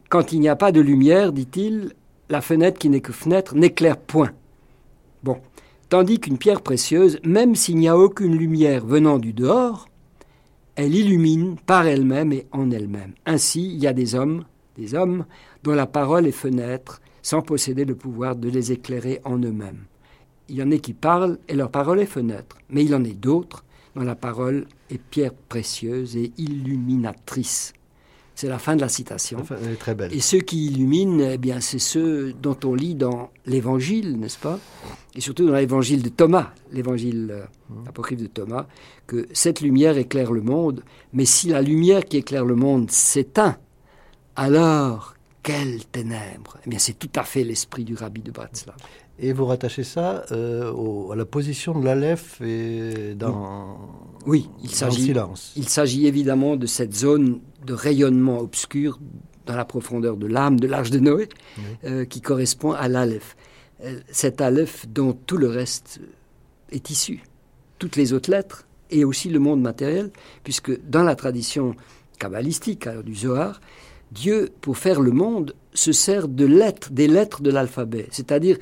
Quand 0.08 0.32
il 0.32 0.40
n'y 0.40 0.48
a 0.48 0.56
pas 0.56 0.72
de 0.72 0.80
lumière, 0.80 1.32
dit-il, 1.32 1.92
la 2.28 2.40
fenêtre 2.40 2.78
qui 2.78 2.88
n'est 2.88 3.00
que 3.00 3.12
fenêtre 3.12 3.54
n'éclaire 3.54 3.96
point. 3.96 4.32
Bon. 5.22 5.38
Tandis 5.90 6.18
qu'une 6.18 6.38
pierre 6.38 6.62
précieuse, 6.62 7.20
même 7.24 7.54
s'il 7.54 7.76
n'y 7.76 7.88
a 7.88 7.96
aucune 7.96 8.36
lumière 8.36 8.84
venant 8.84 9.18
du 9.18 9.32
dehors, 9.32 9.88
elle 10.76 10.94
illumine 10.94 11.56
par 11.66 11.86
elle-même 11.86 12.32
et 12.32 12.46
en 12.50 12.70
elle-même. 12.70 13.12
Ainsi, 13.26 13.64
il 13.64 13.78
y 13.78 13.86
a 13.86 13.92
des 13.92 14.14
hommes, 14.14 14.44
des 14.76 14.94
hommes 14.94 15.24
dont 15.62 15.74
la 15.74 15.86
parole 15.86 16.26
est 16.26 16.32
fenêtre, 16.32 17.00
sans 17.22 17.42
posséder 17.42 17.84
le 17.84 17.94
pouvoir 17.94 18.34
de 18.34 18.48
les 18.48 18.72
éclairer 18.72 19.20
en 19.24 19.38
eux-mêmes. 19.38 19.84
Il 20.48 20.56
y 20.56 20.62
en 20.62 20.72
a 20.72 20.78
qui 20.78 20.94
parlent 20.94 21.38
et 21.48 21.54
leur 21.54 21.70
parole 21.70 22.00
est 22.00 22.06
fenêtre, 22.06 22.58
mais 22.68 22.82
il 22.84 22.90
y 22.90 22.94
en 22.94 23.04
a 23.04 23.08
d'autres 23.08 23.64
dont 23.94 24.02
la 24.02 24.16
parole 24.16 24.66
est 24.90 24.98
pierre 24.98 25.32
précieuse 25.32 26.16
et 26.16 26.32
illuminatrice. 26.38 27.72
C'est 28.44 28.50
la 28.50 28.58
fin 28.58 28.76
de 28.76 28.82
la 28.82 28.90
citation. 28.90 29.42
elle 29.62 29.72
est 29.72 29.76
très 29.76 29.94
belle. 29.94 30.12
Et 30.12 30.20
ceux 30.20 30.40
qui 30.40 30.66
illuminent, 30.66 31.30
eh 31.32 31.38
bien, 31.38 31.60
c'est 31.60 31.78
ceux 31.78 32.34
dont 32.34 32.58
on 32.64 32.74
lit 32.74 32.94
dans 32.94 33.30
l'Évangile, 33.46 34.18
n'est-ce 34.18 34.36
pas? 34.36 34.60
Et 35.14 35.22
surtout 35.22 35.46
dans 35.46 35.54
l'Évangile 35.54 36.02
de 36.02 36.10
Thomas, 36.10 36.52
l'Évangile 36.70 37.28
euh, 37.30 37.44
mmh. 37.70 37.88
apocryphe 37.88 38.20
de 38.20 38.26
Thomas, 38.26 38.66
que 39.06 39.26
cette 39.32 39.62
lumière 39.62 39.96
éclaire 39.96 40.30
le 40.30 40.42
monde. 40.42 40.82
Mais 41.14 41.24
si 41.24 41.48
la 41.48 41.62
lumière 41.62 42.04
qui 42.04 42.18
éclaire 42.18 42.44
le 42.44 42.54
monde 42.54 42.90
s'éteint, 42.90 43.56
alors 44.36 45.14
quelles 45.42 45.86
ténèbres 45.86 46.58
Eh 46.66 46.68
bien, 46.68 46.78
c'est 46.78 46.98
tout 46.98 47.08
à 47.14 47.22
fait 47.22 47.44
l'esprit 47.44 47.84
du 47.84 47.94
rabbi 47.94 48.20
de 48.20 48.30
Bratslav. 48.30 48.76
Et 49.18 49.32
vous 49.32 49.46
rattachez 49.46 49.84
ça 49.84 50.24
euh, 50.32 50.72
à 51.10 51.16
la 51.16 51.24
position 51.24 51.78
de 51.78 51.84
l'Aleph 51.84 52.40
et 52.40 53.14
dans, 53.14 53.78
oui, 54.26 54.48
il 54.62 54.70
s'agit, 54.70 55.02
silence. 55.02 55.52
Il 55.56 55.68
s'agit 55.68 56.06
évidemment 56.06 56.56
de 56.56 56.66
cette 56.66 56.94
zone 56.94 57.40
de 57.64 57.74
rayonnement 57.74 58.40
obscur 58.40 58.98
dans 59.46 59.54
la 59.54 59.64
profondeur 59.64 60.16
de 60.16 60.26
l'âme 60.26 60.58
de 60.58 60.66
l'Arche 60.66 60.90
de 60.90 60.98
Noé, 60.98 61.28
euh, 61.84 62.04
qui 62.04 62.20
correspond 62.20 62.72
à 62.72 62.88
l'Aleph. 62.88 63.36
Euh, 63.84 64.00
cet 64.10 64.40
Aleph 64.40 64.86
dont 64.88 65.12
tout 65.12 65.36
le 65.36 65.48
reste 65.48 66.00
est 66.72 66.90
issu, 66.90 67.22
toutes 67.78 67.96
les 67.96 68.12
autres 68.12 68.30
lettres, 68.30 68.66
et 68.90 69.04
aussi 69.04 69.28
le 69.28 69.38
monde 69.38 69.60
matériel, 69.60 70.10
puisque 70.42 70.80
dans 70.88 71.02
la 71.02 71.14
tradition 71.14 71.74
kabbalistique, 72.18 72.86
alors 72.86 73.02
du 73.02 73.14
Zohar, 73.14 73.60
Dieu, 74.12 74.50
pour 74.60 74.78
faire 74.78 75.00
le 75.00 75.10
monde, 75.10 75.54
se 75.72 75.92
sert 75.92 76.28
de 76.28 76.46
lettres, 76.46 76.90
des 76.90 77.08
lettres 77.08 77.42
de 77.42 77.50
l'alphabet, 77.50 78.06
c'est-à-dire 78.10 78.56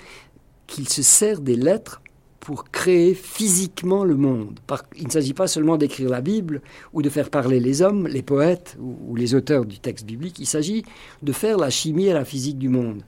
qu'il 0.73 0.89
se 0.89 1.03
sert 1.03 1.41
des 1.43 1.55
lettres 1.55 2.01
pour 2.41 2.71
créer 2.71 3.15
physiquement 3.15 4.05
le 4.05 4.17
monde. 4.17 4.59
Il 4.97 5.07
ne 5.07 5.11
s'agit 5.11 5.35
pas 5.35 5.47
seulement 5.47 5.77
d'écrire 5.77 6.09
la 6.09 6.23
Bible 6.23 6.63
ou 6.95 7.03
de 7.03 7.11
faire 7.11 7.29
parler 7.29 7.61
les 7.61 7.83
hommes, 7.83 8.09
les 8.09 8.23
poètes 8.23 8.77
ou, 8.81 9.15
les 9.15 9.35
auteurs 9.35 9.67
du 9.67 9.79
texte 9.79 10.07
biblique, 10.07 10.39
il 10.39 10.47
s'agit 10.47 10.83
de 11.23 11.33
faire 11.33 11.59
la 11.59 11.69
chimie 11.69 12.07
et 12.07 12.15
la 12.15 12.25
physique 12.25 12.59
du 12.59 12.71
monde. 12.71 13.03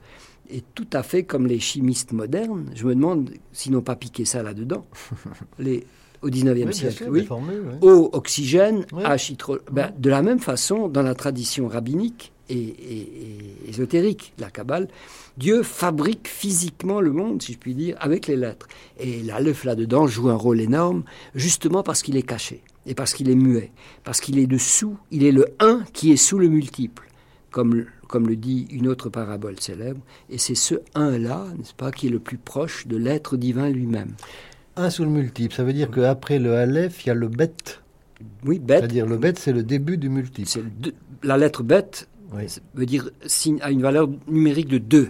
Et 0.49 0.63
tout 0.75 0.87
à 0.93 1.01
fait 1.01 1.23
comme 1.23 1.47
les 1.47 1.59
chimistes 1.59 2.13
modernes, 2.13 2.69
je 2.75 2.85
me 2.85 2.93
demande 2.93 3.31
s'ils 3.51 3.71
n'ont 3.71 3.81
pas 3.81 3.95
piqué 3.95 4.25
ça 4.25 4.43
là-dedans. 4.43 4.85
les, 5.59 5.85
au 6.25 6.29
19e 6.29 6.71
siècle, 6.71 7.05
oui. 7.09 7.27
Eau, 7.81 8.09
oxygène, 8.11 8.85
ben, 9.71 9.93
de 9.97 10.09
la 10.09 10.23
même 10.23 10.39
façon, 10.39 10.87
dans 10.87 11.03
la 11.03 11.13
tradition 11.13 11.67
rabbinique, 11.67 12.31
et, 12.49 12.75
ésotérique, 13.67 14.33
la 14.39 14.49
Kabbale, 14.49 14.87
Dieu 15.37 15.63
fabrique 15.63 16.27
physiquement 16.27 17.01
le 17.01 17.11
monde, 17.11 17.41
si 17.41 17.53
je 17.53 17.57
puis 17.57 17.75
dire, 17.75 17.95
avec 17.99 18.27
les 18.27 18.35
lettres. 18.35 18.67
Et 18.99 19.21
l'Aleph 19.21 19.63
là-dedans 19.65 20.07
joue 20.07 20.29
un 20.29 20.35
rôle 20.35 20.61
énorme, 20.61 21.03
justement 21.33 21.83
parce 21.83 22.01
qu'il 22.01 22.17
est 22.17 22.23
caché, 22.23 22.61
et 22.85 22.95
parce 22.95 23.13
qu'il 23.13 23.29
est 23.29 23.35
muet, 23.35 23.71
parce 24.03 24.19
qu'il 24.19 24.39
est 24.39 24.47
dessous, 24.47 24.97
il 25.11 25.23
est 25.23 25.31
le 25.31 25.47
un 25.59 25.83
qui 25.93 26.11
est 26.11 26.17
sous 26.17 26.39
le 26.39 26.47
multiple, 26.47 27.07
comme, 27.51 27.85
comme 28.07 28.27
le 28.27 28.35
dit 28.35 28.67
une 28.71 28.87
autre 28.87 29.09
parabole 29.09 29.59
célèbre, 29.59 30.01
et 30.29 30.37
c'est 30.37 30.55
ce 30.55 30.75
un-là, 30.93 31.45
n'est-ce 31.57 31.73
pas, 31.73 31.91
qui 31.91 32.07
est 32.07 32.11
le 32.11 32.19
plus 32.19 32.37
proche 32.37 32.87
de 32.87 32.97
l'être 32.97 33.37
divin 33.37 33.69
lui-même. 33.69 34.13
Un 34.77 34.89
sous 34.89 35.03
le 35.03 35.09
multiple, 35.09 35.55
ça 35.55 35.63
veut 35.63 35.73
dire 35.73 35.89
qu'après 35.89 36.37
le 36.37 36.55
Aleph, 36.55 37.05
il 37.05 37.07
y 37.07 37.09
a 37.09 37.13
le 37.13 37.29
bête. 37.29 37.81
Oui, 38.45 38.59
bête. 38.59 38.79
C'est-à-dire 38.79 39.05
le 39.05 39.17
bête, 39.17 39.39
c'est 39.39 39.53
le 39.53 39.63
début 39.63 39.97
du 39.97 40.09
multiple. 40.09 40.49
la 41.23 41.37
lettre 41.37 41.63
bête 41.63 42.07
veut 42.73 42.85
dire 42.85 43.09
a 43.61 43.71
une 43.71 43.81
valeur 43.81 44.09
numérique 44.27 44.67
de 44.67 44.77
2. 44.77 45.09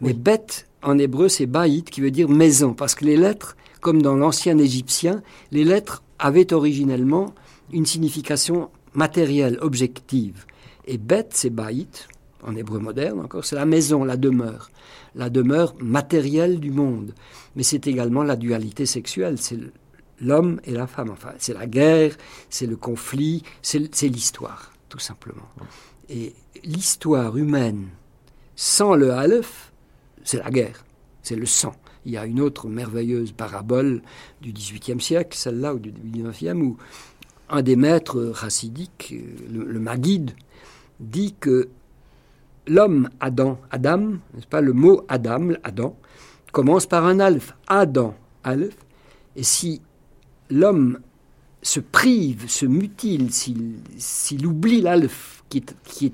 Mais 0.00 0.12
bête, 0.12 0.66
en 0.82 0.98
hébreu, 0.98 1.28
c'est 1.28 1.46
baït, 1.46 1.88
qui 1.90 2.00
veut 2.00 2.10
dire 2.10 2.28
maison, 2.28 2.74
parce 2.74 2.94
que 2.94 3.04
les 3.04 3.16
lettres, 3.16 3.56
comme 3.80 4.02
dans 4.02 4.16
l'ancien 4.16 4.58
égyptien, 4.58 5.22
les 5.50 5.64
lettres 5.64 6.02
avaient 6.18 6.52
originellement 6.52 7.34
une 7.72 7.86
signification 7.86 8.70
matérielle, 8.94 9.58
objective. 9.60 10.46
Et 10.86 10.98
bête, 10.98 11.30
c'est 11.32 11.50
baït, 11.50 12.08
en 12.44 12.54
hébreu 12.56 12.78
moderne 12.78 13.20
encore, 13.20 13.44
c'est 13.44 13.56
la 13.56 13.66
maison, 13.66 14.04
la 14.04 14.16
demeure, 14.16 14.70
la 15.14 15.30
demeure 15.30 15.74
matérielle 15.80 16.60
du 16.60 16.70
monde. 16.70 17.14
Mais 17.56 17.62
c'est 17.62 17.86
également 17.86 18.22
la 18.22 18.36
dualité 18.36 18.86
sexuelle, 18.86 19.38
c'est 19.38 19.58
l'homme 20.20 20.60
et 20.64 20.72
la 20.72 20.86
femme. 20.86 21.10
Enfin, 21.10 21.32
c'est 21.38 21.54
la 21.54 21.66
guerre, 21.66 22.16
c'est 22.50 22.66
le 22.66 22.76
conflit, 22.76 23.42
c'est 23.62 24.08
l'histoire, 24.08 24.72
tout 24.88 24.98
simplement. 24.98 25.48
Et 26.08 26.34
l'histoire 26.64 27.36
humaine 27.36 27.88
sans 28.56 28.94
le 28.94 29.12
Aleph, 29.12 29.72
c'est 30.22 30.38
la 30.38 30.50
guerre, 30.50 30.84
c'est 31.22 31.36
le 31.36 31.46
sang. 31.46 31.74
Il 32.06 32.12
y 32.12 32.18
a 32.18 32.26
une 32.26 32.40
autre 32.40 32.68
merveilleuse 32.68 33.32
parabole 33.32 34.02
du 34.42 34.52
XVIIIe 34.52 35.00
siècle, 35.00 35.36
celle-là, 35.36 35.74
ou 35.74 35.78
du 35.78 35.90
XIXe, 35.90 36.54
où 36.54 36.76
un 37.48 37.62
des 37.62 37.76
maîtres 37.76 38.32
chassidiques, 38.38 39.14
le, 39.50 39.64
le 39.64 39.80
Maguide, 39.80 40.32
dit 41.00 41.34
que 41.38 41.68
l'homme 42.66 43.08
Adam, 43.20 43.58
Adam, 43.70 44.18
n'est-ce 44.34 44.46
pas, 44.46 44.60
le 44.60 44.72
mot 44.72 45.04
Adam, 45.08 45.50
Adam, 45.62 45.96
commence 46.52 46.86
par 46.86 47.04
un 47.04 47.20
alpha, 47.20 47.54
Adam, 47.66 48.14
Aleph, 48.42 48.76
et 49.36 49.42
si 49.42 49.80
l'homme 50.50 51.00
se 51.62 51.80
prive, 51.80 52.48
se 52.48 52.66
mutile, 52.66 53.30
s'il 53.32 54.46
oublie 54.46 54.80
l'alpha 54.80 55.42
qui, 55.48 55.58
est 55.58 56.12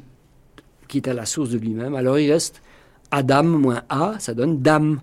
qui 0.90 0.98
est 0.98 1.08
à 1.08 1.14
la 1.14 1.24
source 1.24 1.50
de 1.50 1.58
lui-même. 1.58 1.94
Alors 1.94 2.18
il 2.18 2.30
reste 2.30 2.62
Adam 3.10 3.44
moins 3.44 3.82
A, 3.88 4.16
ça 4.18 4.34
donne 4.34 4.60
Dam. 4.60 5.00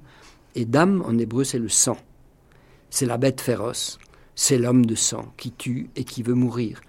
Et 0.53 0.65
Dam, 0.65 1.03
en 1.05 1.17
hébreu, 1.17 1.43
c'est 1.43 1.59
le 1.59 1.69
sang. 1.69 1.97
C'est 2.89 3.05
la 3.05 3.17
bête 3.17 3.41
féroce. 3.41 3.97
C'est 4.35 4.57
l'homme 4.57 4.85
de 4.85 4.95
sang 4.95 5.33
qui 5.37 5.51
tue 5.51 5.89
et 5.95 6.03
qui 6.03 6.23
veut 6.23 6.33
mourir. 6.33 6.81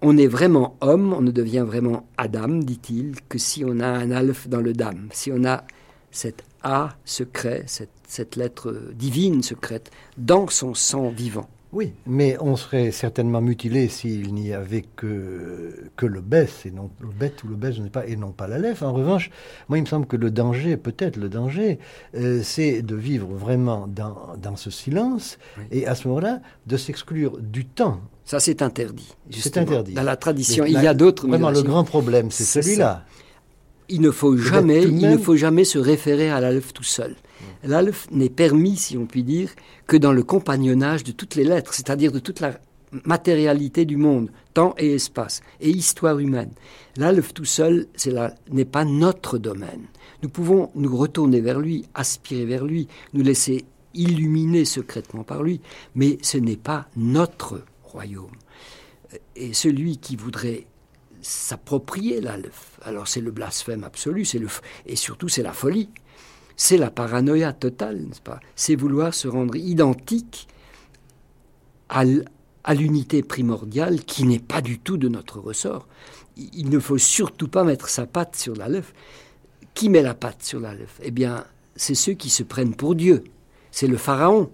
On 0.00 0.16
est 0.16 0.28
vraiment 0.28 0.76
homme, 0.80 1.12
on 1.12 1.20
ne 1.20 1.32
devient 1.32 1.64
vraiment 1.66 2.06
Adam, 2.18 2.60
dit-il, 2.60 3.16
que 3.28 3.36
si 3.36 3.64
on 3.64 3.80
a 3.80 3.88
un 3.88 4.12
alphe 4.12 4.48
dans 4.48 4.60
le 4.60 4.72
Dam, 4.72 5.08
si 5.10 5.32
on 5.32 5.44
a 5.44 5.64
cet 6.12 6.44
A 6.62 6.90
secret, 7.04 7.64
cette, 7.66 7.90
cette 8.06 8.36
lettre 8.36 8.92
divine 8.94 9.42
secrète, 9.42 9.90
dans 10.16 10.46
son 10.46 10.74
sang 10.74 11.08
vivant. 11.08 11.48
Oui, 11.72 11.92
mais 12.06 12.36
on 12.40 12.56
serait 12.56 12.92
certainement 12.92 13.42
mutilé 13.42 13.88
s'il 13.88 14.32
n'y 14.32 14.52
avait 14.52 14.84
que, 14.96 15.90
que 15.96 16.06
le 16.06 16.20
bête, 16.20 16.62
et 16.64 16.70
non 16.70 16.90
le 17.00 17.08
bête 17.08 17.42
ou 17.44 17.48
le 17.48 17.56
bête, 17.56 17.74
je 17.74 17.80
ne 17.80 17.84
sais 17.86 17.90
pas, 17.90 18.06
et 18.06 18.16
non 18.16 18.30
pas 18.30 18.46
la 18.46 18.58
lèvre. 18.58 18.86
En 18.86 18.92
revanche, 18.92 19.30
moi, 19.68 19.78
il 19.78 19.82
me 19.82 19.86
semble 19.86 20.06
que 20.06 20.16
le 20.16 20.30
danger, 20.30 20.76
peut-être 20.76 21.16
le 21.16 21.28
danger, 21.28 21.78
euh, 22.14 22.40
c'est 22.42 22.82
de 22.82 22.94
vivre 22.94 23.28
vraiment 23.28 23.86
dans, 23.86 24.36
dans 24.40 24.56
ce 24.56 24.70
silence, 24.70 25.38
et 25.70 25.86
à 25.86 25.94
ce 25.94 26.08
moment-là, 26.08 26.40
de 26.66 26.76
s'exclure 26.76 27.38
du 27.38 27.66
temps. 27.66 28.00
Ça, 28.28 28.40
c'est 28.40 28.60
interdit. 28.60 29.08
C'est 29.30 29.56
interdit. 29.56 29.94
Dans 29.94 30.02
la 30.02 30.16
tradition, 30.16 30.66
il 30.66 30.74
y 30.74 30.86
a 30.86 30.92
d'autres. 30.92 31.26
Vraiment, 31.26 31.50
le 31.50 31.62
grand 31.62 31.84
problème, 31.84 32.30
c'est 32.30 32.44
celui-là. 32.44 33.06
Il 33.88 34.02
ne 34.02 34.10
faut 34.10 34.36
jamais, 34.36 34.82
il 34.82 34.98
ne 34.98 35.16
faut 35.16 35.36
jamais 35.36 35.64
se 35.64 35.78
référer 35.78 36.28
à 36.28 36.38
la 36.38 36.52
lèvre 36.52 36.74
tout 36.74 36.82
seul. 36.82 37.16
L'alf 37.64 38.06
n'est 38.10 38.28
permis, 38.28 38.76
si 38.76 38.98
on 38.98 39.06
peut 39.06 39.22
dire, 39.22 39.48
que 39.86 39.96
dans 39.96 40.12
le 40.12 40.22
compagnonnage 40.22 41.04
de 41.04 41.12
toutes 41.12 41.36
les 41.36 41.44
lettres, 41.44 41.72
c'est-à-dire 41.72 42.12
de 42.12 42.18
toute 42.18 42.40
la 42.40 42.60
matérialité 43.04 43.86
du 43.86 43.96
monde, 43.96 44.30
temps 44.52 44.74
et 44.76 44.92
espace, 44.92 45.40
et 45.62 45.70
histoire 45.70 46.18
humaine. 46.18 46.50
L'alf 46.98 47.32
tout 47.32 47.46
seul 47.46 47.86
n'est 48.50 48.66
pas 48.66 48.84
notre 48.84 49.38
domaine. 49.38 49.86
Nous 50.22 50.28
pouvons 50.28 50.68
nous 50.74 50.94
retourner 50.94 51.40
vers 51.40 51.60
lui, 51.60 51.86
aspirer 51.94 52.44
vers 52.44 52.66
lui, 52.66 52.88
nous 53.14 53.22
laisser 53.22 53.64
illuminer 53.94 54.66
secrètement 54.66 55.24
par 55.24 55.42
lui, 55.42 55.62
mais 55.94 56.18
ce 56.20 56.36
n'est 56.36 56.56
pas 56.58 56.88
notre 56.94 57.62
royaume. 57.88 58.36
Et 59.36 59.52
celui 59.54 59.98
qui 59.98 60.16
voudrait 60.16 60.66
s'approprier 61.20 62.20
l'alf, 62.20 62.78
alors 62.82 63.08
c'est 63.08 63.20
le 63.20 63.30
blasphème 63.30 63.84
absolu, 63.84 64.24
c'est 64.24 64.38
le, 64.38 64.48
et 64.86 64.96
surtout 64.96 65.28
c'est 65.28 65.42
la 65.42 65.52
folie 65.52 65.88
c'est 66.58 66.76
la 66.76 66.90
paranoïa 66.90 67.52
totale, 67.52 67.98
n'est-ce 67.98 68.20
pas? 68.20 68.40
C'est 68.56 68.74
vouloir 68.74 69.14
se 69.14 69.28
rendre 69.28 69.54
identique 69.54 70.48
à 71.88 72.74
l'unité 72.74 73.22
primordiale 73.22 74.00
qui 74.00 74.24
n'est 74.24 74.40
pas 74.40 74.60
du 74.60 74.80
tout 74.80 74.96
de 74.96 75.08
notre 75.08 75.38
ressort. 75.38 75.86
Il 76.36 76.68
ne 76.68 76.80
faut 76.80 76.98
surtout 76.98 77.46
pas 77.46 77.62
mettre 77.62 77.88
sa 77.88 78.06
patte 78.06 78.34
sur 78.34 78.56
la 78.56 78.68
lèvre. 78.68 78.92
Qui 79.72 79.88
met 79.88 80.02
la 80.02 80.14
patte 80.14 80.42
sur 80.42 80.58
la 80.58 80.74
lèvre 80.74 80.90
Eh 81.00 81.12
bien, 81.12 81.44
c'est 81.76 81.94
ceux 81.94 82.14
qui 82.14 82.28
se 82.28 82.42
prennent 82.42 82.74
pour 82.74 82.96
Dieu. 82.96 83.22
C'est 83.70 83.86
le 83.86 83.96
pharaon 83.96 84.50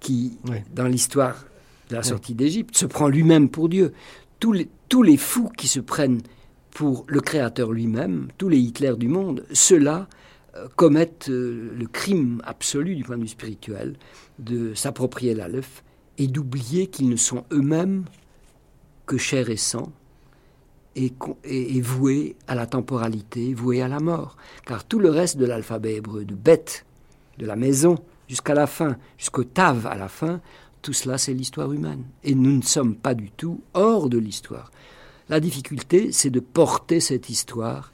qui, 0.00 0.38
dans 0.74 0.86
l'histoire 0.86 1.44
de 1.90 1.96
la 1.96 2.02
sortie 2.02 2.34
d'Égypte, 2.34 2.76
se 2.76 2.86
prend 2.86 3.08
lui-même 3.08 3.48
pour 3.48 3.68
Dieu. 3.68 3.92
tous 4.38 4.52
les, 4.52 4.68
tous 4.88 5.02
les 5.02 5.16
fous 5.16 5.50
qui 5.56 5.68
se 5.68 5.80
prennent 5.80 6.22
pour 6.70 7.04
le 7.08 7.20
créateur 7.20 7.72
lui-même, 7.72 8.28
tous 8.38 8.48
les 8.48 8.58
Hitler 8.58 8.94
du 8.96 9.08
monde, 9.08 9.44
ceux-là 9.52 10.08
euh, 10.56 10.68
commettent 10.76 11.28
euh, 11.28 11.72
le 11.76 11.86
crime 11.86 12.40
absolu 12.44 12.96
du 12.96 13.04
point 13.04 13.16
de 13.16 13.22
vue 13.22 13.28
spirituel 13.28 13.96
de 14.38 14.74
s'approprier 14.74 15.34
la 15.34 15.48
l'œuf 15.48 15.82
et 16.18 16.26
d'oublier 16.26 16.86
qu'ils 16.86 17.08
ne 17.08 17.16
sont 17.16 17.44
eux-mêmes 17.52 18.04
que 19.06 19.18
chair 19.18 19.50
et 19.50 19.56
sang 19.56 19.92
et, 20.96 21.12
et, 21.44 21.80
voués 21.80 22.36
à 22.48 22.54
la 22.54 22.66
temporalité, 22.66 23.54
voués 23.54 23.80
à 23.80 23.88
la 23.88 24.00
mort. 24.00 24.36
Car 24.66 24.84
tout 24.84 24.98
le 24.98 25.10
reste 25.10 25.36
de 25.36 25.46
l'alphabet 25.46 25.96
hébreu, 25.96 26.24
de 26.24 26.34
bête, 26.34 26.84
de 27.38 27.46
la 27.46 27.56
maison, 27.56 27.96
jusqu'à 28.28 28.54
la 28.54 28.66
fin, 28.66 28.96
jusqu'au 29.18 29.44
tav 29.44 29.86
à 29.86 29.96
la 29.96 30.08
fin, 30.08 30.40
tout 30.82 30.92
cela 30.92 31.18
c'est 31.18 31.34
l'histoire 31.34 31.72
humaine. 31.72 32.04
Et 32.24 32.34
nous 32.34 32.56
ne 32.56 32.62
sommes 32.62 32.96
pas 32.96 33.14
du 33.14 33.30
tout 33.30 33.62
hors 33.74 34.08
de 34.08 34.18
l'histoire. 34.18 34.70
La 35.28 35.40
difficulté, 35.40 36.10
c'est 36.12 36.30
de 36.30 36.40
porter 36.40 37.00
cette 37.00 37.30
histoire 37.30 37.92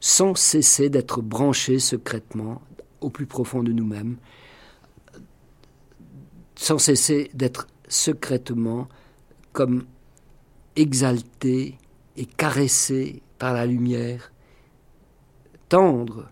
sans 0.00 0.34
cesser 0.34 0.88
d'être 0.88 1.20
branché 1.20 1.78
secrètement 1.78 2.62
au 3.00 3.10
plus 3.10 3.26
profond 3.26 3.62
de 3.62 3.72
nous-mêmes, 3.72 4.16
sans 6.54 6.78
cesser 6.78 7.30
d'être 7.34 7.66
secrètement 7.88 8.88
comme 9.52 9.84
exalté 10.76 11.76
et 12.16 12.24
caressé 12.24 13.22
par 13.38 13.52
la 13.52 13.66
lumière 13.66 14.32
tendre 15.68 16.30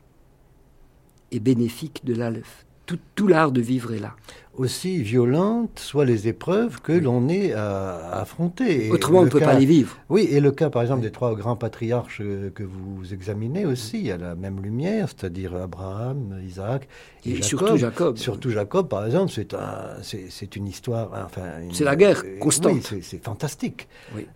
et 1.30 1.40
bénéfique 1.40 2.04
de 2.04 2.14
l'Aleph. 2.14 2.66
Tout, 2.88 2.98
tout 3.14 3.28
l'art 3.28 3.52
de 3.52 3.60
vivre 3.60 3.92
est 3.92 4.00
là 4.00 4.16
aussi 4.58 5.02
violentes 5.02 5.78
soient 5.78 6.04
les 6.04 6.28
épreuves 6.28 6.80
que 6.80 6.92
l'on 6.92 7.28
est 7.28 7.52
à, 7.52 8.20
affronter. 8.20 8.90
Autrement, 8.90 9.20
on 9.20 9.24
ne 9.24 9.30
peut 9.30 9.40
pas 9.40 9.58
les 9.58 9.66
vivre. 9.66 9.96
Oui, 10.08 10.28
et 10.30 10.40
le 10.40 10.50
cas, 10.50 10.70
par 10.70 10.82
exemple, 10.82 11.02
des 11.02 11.12
trois 11.12 11.34
grands 11.34 11.56
patriarches 11.56 12.18
que 12.18 12.62
vous 12.62 13.14
examinez 13.14 13.64
aussi, 13.64 14.10
à 14.10 14.16
la 14.16 14.34
même 14.34 14.60
lumière, 14.60 15.08
c'est-à-dire 15.08 15.54
Abraham, 15.54 16.40
Isaac 16.44 16.88
et, 17.24 17.36
Jacob. 17.36 17.44
surtout 17.44 17.76
Jacob. 17.76 18.16
Surtout 18.16 18.50
Jacob, 18.50 18.88
par 18.88 19.06
exemple, 19.06 19.32
c'est 19.32 19.54
un, 19.54 19.96
c'est, 20.02 20.56
une 20.56 20.66
histoire... 20.66 21.10
Enfin, 21.24 21.42
c'est 21.72 21.84
la 21.84 21.96
guerre 21.96 22.22
constante. 22.40 22.90
Oui, 22.92 23.00
c'est, 23.02 23.22
fantastique. 23.22 23.88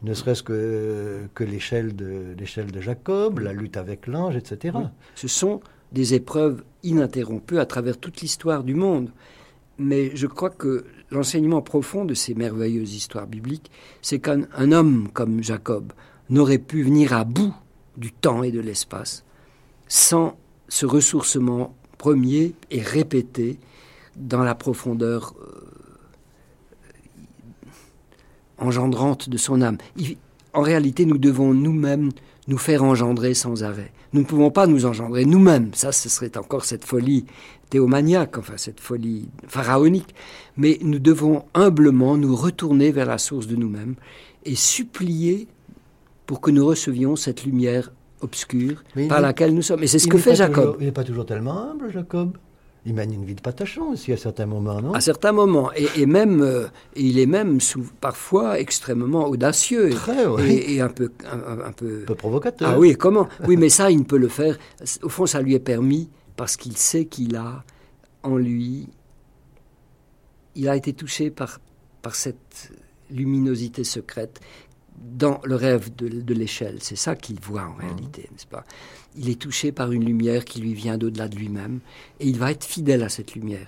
Ne 0.03 0.15
serait-ce 0.15 0.43
que, 0.43 1.23
que 1.35 1.45
l'échelle, 1.45 1.97
de, 1.97 2.35
l'échelle 2.39 2.71
de 2.71 2.81
Jacob, 2.81 3.41
la 3.41 3.53
lutte 3.53 3.77
avec 3.77 4.07
l'ange, 4.07 4.37
etc. 4.37 4.77
Ce 5.15 5.29
sont 5.29 5.61
des 5.93 6.15
épreuves 6.15 6.63
ininterrompues 6.83 7.59
à 7.59 7.67
travers 7.67 7.99
toute 7.99 8.21
l'histoire 8.21 8.65
du 8.65 8.75
monde. 8.75 9.11
Mais 9.79 10.15
je 10.15 10.27
crois 10.27 10.51
que 10.51 10.85
l'enseignement 11.11 11.63
profond 11.63 12.05
de 12.05 12.15
ces 12.15 12.35
merveilleuses 12.35 12.95
histoires 12.95 13.27
bibliques, 13.27 13.71
c'est 14.01 14.19
qu'un 14.19 14.73
homme 14.73 15.09
comme 15.13 15.43
Jacob 15.43 15.93
n'aurait 16.31 16.59
pu 16.59 16.83
venir 16.83 17.13
à 17.13 17.25
bout 17.25 17.55
du 17.97 18.13
temps 18.13 18.43
et 18.43 18.51
de 18.51 18.61
l'espace 18.61 19.25
sans 19.89 20.39
ce 20.69 20.87
ressourcement 20.87 21.77
premier 21.99 22.55
et 22.71 22.81
répété 22.81 23.59
dans 24.17 24.43
la 24.43 24.55
profondeur 24.55 25.35
euh, 25.39 25.73
engendrante 28.57 29.29
de 29.29 29.37
son 29.37 29.61
âme. 29.61 29.77
en 30.55 30.63
réalité, 30.63 31.05
nous 31.05 31.19
devons 31.19 31.53
nous-mêmes 31.53 32.11
nous 32.49 32.59
faire 32.59 32.83
engendrer 32.83 33.35
sans 33.35 33.63
arrêt. 33.63 33.93
Nous 34.13 34.21
ne 34.21 34.27
pouvons 34.27 34.51
pas 34.51 34.67
nous 34.67 34.85
engendrer 34.85 35.25
nous-mêmes. 35.25 35.71
Ça, 35.75 35.93
ce 35.93 36.09
serait 36.09 36.37
encore 36.37 36.65
cette 36.65 36.85
folie 36.85 37.25
théomaniaque, 37.71 38.39
enfin 38.39 38.55
cette 38.57 38.81
folie 38.81 39.29
pharaonique. 39.47 40.15
Mais 40.57 40.79
nous 40.83 40.99
devons 40.99 41.45
humblement 41.55 42.17
nous 42.17 42.35
retourner 42.35 42.91
vers 42.91 43.07
la 43.07 43.19
source 43.19 43.47
de 43.47 43.57
nous-mêmes 43.57 43.95
et 44.45 44.55
supplier 44.55 45.47
pour 46.27 46.41
que 46.41 46.51
nous 46.51 46.67
recevions 46.67 47.17
cette 47.17 47.45
lumière 47.45 47.93
obscure 48.21 48.83
par 49.09 49.21
laquelle 49.21 49.55
nous 49.55 49.63
sommes. 49.63 49.83
Et 49.83 49.87
c'est 49.87 49.99
ce 49.99 50.09
que 50.09 50.19
fait 50.19 50.35
Jacob. 50.35 50.77
il 50.81 50.87
n'est 50.87 50.93
pas 50.93 51.05
toujours 51.05 51.27
tellement 51.27 51.71
humble, 51.71 51.93
Jacob. 51.93 52.37
Il 52.85 52.95
mène 52.95 53.13
une 53.13 53.25
vie 53.25 53.37
de 53.37 53.41
patachon 53.41 53.91
aussi 53.93 54.13
à 54.13 54.17
certains 54.17 54.47
moments, 54.47 54.81
non? 54.81 54.93
À 54.93 55.01
certains 55.01 55.31
moments. 55.31 55.71
Et, 55.73 56.05
même, 56.05 56.43
euh, 56.43 56.67
il 56.97 57.21
est 57.21 57.27
même 57.27 57.59
parfois 58.01 58.59
extrêmement 58.59 59.29
audacieux. 59.29 59.91
Très, 59.91 60.25
et, 60.53 60.81
un, 60.81 60.89
peu, 60.89 61.13
un, 61.31 61.71
peu... 61.71 62.03
Un 62.03 62.07
peu 62.07 62.15
provocateur. 62.17 62.71
Ah 62.71 62.79
oui, 62.79 62.97
comment? 62.97 63.29
Oui, 63.47 63.57
mais 63.57 63.69
ça, 63.69 63.91
il 63.93 64.01
ne 64.01 64.05
peut 64.05 64.19
le 64.19 64.27
faire. 64.27 64.59
Au 65.03 65.09
fond, 65.09 65.27
ça 65.27 65.41
lui 65.41 65.55
est 65.55 65.61
permis 65.61 66.11
parce 66.35 66.57
qu'il 66.57 66.77
sait 66.77 67.05
qu'il 67.05 67.37
a 67.37 67.63
en 68.25 68.37
lui... 68.37 68.89
Il 70.57 70.69
a 70.69 70.75
été 70.75 70.93
touché 70.93 71.31
par, 71.31 71.61
par 72.03 72.17
cette 72.17 72.73
luminosité 73.11 73.85
secrète 73.85 74.41
dans 75.03 75.41
le 75.45 75.57
rêve 75.57 75.95
de, 75.97 76.35
l'échelle. 76.35 76.77
C'est 76.81 76.97
ça 76.97 77.17
qu'il 77.17 77.41
voit 77.41 77.63
en 77.63 77.77
mmh. 77.77 77.81
réalité, 77.81 78.29
n'est-ce 78.33 78.47
pas? 78.47 78.65
Il 79.17 79.29
est 79.29 79.39
touché 79.39 79.73
par 79.73 79.93
une 79.93 80.05
lumière 80.05 80.45
qui 80.45 80.61
lui 80.61 80.75
vient 80.75 80.97
d'au-delà 80.97 81.29
de 81.29 81.37
lui-même, 81.37 81.81
et 82.21 82.27
il 82.27 82.39
va 82.39 82.51
être 82.51 82.65
fidèle 82.65 83.03
à 83.03 83.09
cette 83.09 83.35
lumière. 83.35 83.67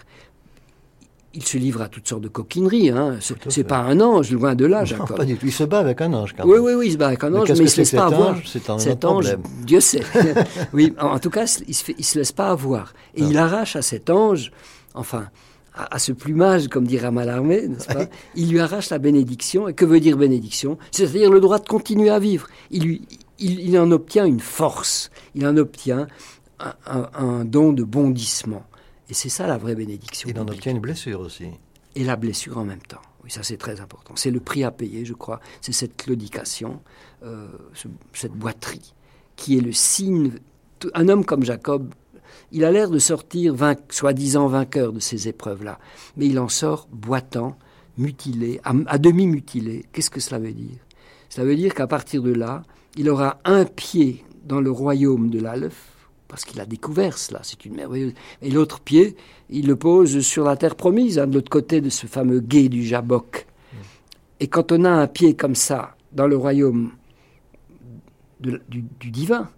Il 1.36 1.42
se 1.44 1.58
livre 1.58 1.82
à 1.82 1.88
toutes 1.88 2.08
sortes 2.08 2.22
de 2.22 2.28
coquineries. 2.28 2.90
Hein. 2.90 3.18
C'est 3.48 3.64
pas 3.64 3.78
un 3.78 4.00
ange, 4.00 4.30
loin 4.30 4.54
de 4.54 4.66
là, 4.66 4.84
Jacob. 4.84 5.16
pas 5.16 5.24
du 5.24 5.36
tout. 5.36 5.46
Il 5.46 5.52
se 5.52 5.64
bat 5.64 5.80
avec 5.80 6.00
un 6.00 6.12
ange, 6.12 6.32
quand 6.32 6.46
même. 6.46 6.54
Oui, 6.54 6.60
oui, 6.60 6.74
oui, 6.74 6.86
il 6.86 6.92
se 6.92 6.96
bat 6.96 7.08
avec 7.08 7.24
un 7.24 7.34
ange, 7.34 7.50
mais, 7.50 7.56
il 7.56 7.62
ne 7.62 7.66
se 7.66 7.76
laisse 7.78 7.90
pas 7.90 8.06
avoir. 8.06 8.36
C'est 8.46 8.70
un 8.70 8.78
cet 8.78 9.04
ange, 9.04 9.36
Dieu 9.62 9.80
sait. 9.80 10.02
oui, 10.72 10.94
en, 11.00 11.18
tout 11.18 11.30
cas, 11.30 11.44
il 11.66 11.70
ne 11.98 12.02
se, 12.04 12.18
laisse 12.18 12.30
pas 12.30 12.50
avoir. 12.50 12.94
Et 13.16 13.22
il 13.22 13.36
arrache 13.36 13.74
à 13.74 13.82
cet 13.82 14.10
ange, 14.10 14.52
enfin, 14.94 15.28
à, 15.74 15.98
ce 15.98 16.12
plumage, 16.12 16.68
comme 16.68 16.86
dirait 16.86 17.10
Malarmé, 17.10 17.66
n'est-ce 17.66 17.86
pas 17.86 18.06
Il 18.36 18.50
lui 18.50 18.60
arrache 18.60 18.90
la 18.90 18.98
bénédiction. 18.98 19.68
Et 19.68 19.74
que 19.74 19.84
veut 19.84 20.00
dire 20.00 20.16
bénédiction? 20.16 20.78
C'est-à-dire 20.92 21.30
le 21.30 21.40
droit 21.40 21.58
de 21.58 21.66
continuer 21.66 22.10
à 22.10 22.20
vivre. 22.20 22.46
Il, 22.70 22.84
lui, 22.84 23.08
il, 23.38 23.76
en 23.78 23.90
obtient 23.90 24.24
une 24.24 24.40
force, 24.40 25.10
il 25.34 25.46
en 25.46 25.56
obtient 25.56 26.06
un, 26.86 27.44
don 27.44 27.72
de 27.72 27.82
bondissement. 27.82 28.64
Et 29.10 29.14
c'est 29.14 29.28
ça 29.28 29.46
la 29.46 29.58
vraie 29.58 29.74
bénédiction. 29.74 30.28
Il 30.30 30.38
en 30.38 30.46
obtient 30.46 30.72
une 30.72 30.80
blessure 30.80 31.20
aussi. 31.20 31.46
Et 31.96 32.04
la 32.04 32.16
blessure 32.16 32.58
en 32.58 32.64
même 32.64 32.82
temps. 32.82 33.02
Oui, 33.24 33.30
ça 33.30 33.42
c'est 33.42 33.56
très 33.56 33.80
important. 33.80 34.14
C'est 34.16 34.30
le 34.30 34.40
prix 34.40 34.64
à 34.64 34.70
payer, 34.70 35.04
je 35.04 35.14
crois. 35.14 35.40
C'est 35.60 35.72
cette 35.72 35.96
claudication, 35.96 36.80
euh, 37.24 37.48
cette 38.12 38.32
boiterie, 38.32 38.94
qui 39.36 39.58
est 39.58 39.60
le 39.60 39.72
signe. 39.72 40.32
Un 40.94 41.08
homme 41.08 41.24
comme 41.24 41.42
Jacob 41.42 41.92
il 42.52 42.64
a 42.64 42.70
l'air 42.70 42.90
de 42.90 42.98
sortir 42.98 43.54
soi-disant 43.90 44.46
vainqueur 44.46 44.92
de 44.92 45.00
ces 45.00 45.28
épreuves-là, 45.28 45.78
mais 46.16 46.26
il 46.26 46.38
en 46.38 46.48
sort 46.48 46.88
boitant, 46.92 47.56
mutilé, 47.98 48.60
à, 48.64 48.98
demi 48.98 49.26
mutilé. 49.26 49.86
Qu'est-ce 49.92 50.10
que 50.10 50.20
cela 50.20 50.38
veut 50.38 50.52
dire? 50.52 50.78
Cela 51.28 51.46
veut 51.46 51.56
dire 51.56 51.74
qu'à 51.74 51.86
partir 51.86 52.22
de 52.22 52.32
là, 52.32 52.62
il 52.96 53.08
aura 53.08 53.38
un 53.44 53.64
pied 53.64 54.24
dans 54.44 54.60
le 54.60 54.70
royaume 54.70 55.30
de 55.30 55.40
l'Alef, 55.40 55.90
parce 56.28 56.44
qu'il 56.44 56.60
a 56.60 56.66
découvert 56.66 57.18
cela, 57.18 57.40
c'est 57.42 57.64
une 57.64 57.74
merveilleuse. 57.74 58.14
Et 58.42 58.50
l'autre 58.50 58.80
pied, 58.80 59.16
il 59.50 59.66
le 59.66 59.76
pose 59.76 60.20
sur 60.20 60.44
la 60.44 60.56
terre 60.56 60.74
promise, 60.74 61.18
hein, 61.18 61.26
de 61.26 61.34
l'autre 61.34 61.50
côté 61.50 61.80
de 61.80 61.90
ce 61.90 62.06
fameux 62.06 62.40
gué 62.40 62.68
du 62.68 62.84
Jabok. 62.84 63.46
Et 64.40 64.48
quand 64.48 64.72
on 64.72 64.84
a 64.84 64.90
un 64.90 65.06
pied 65.06 65.34
comme 65.34 65.54
ça 65.54 65.96
dans 66.12 66.26
le 66.26 66.36
royaume 66.36 66.90
du 68.40 69.10
divin, 69.10 69.48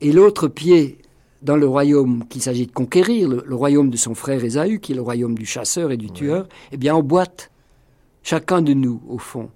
et 0.00 0.12
l'autre 0.12 0.48
pied 0.48 0.98
dans 1.42 1.56
le 1.56 1.66
royaume 1.66 2.26
qu'il 2.28 2.42
s'agit 2.42 2.66
de 2.66 2.72
conquérir, 2.72 3.28
le, 3.28 3.54
royaume 3.54 3.90
de 3.90 3.96
son 3.96 4.14
frère 4.14 4.44
Ésaü, 4.44 4.80
qui 4.80 4.92
est 4.92 4.94
le 4.94 5.02
royaume 5.02 5.36
du 5.36 5.46
chasseur 5.46 5.90
et 5.90 5.96
du 5.96 6.10
tueur, 6.10 6.48
eh 6.72 6.76
bien, 6.76 6.94
on 6.94 7.02
boite. 7.02 7.50
Chacun 8.22 8.60
de 8.60 8.74
nous, 8.74 9.00
au 9.08 9.16
fond, 9.16 9.50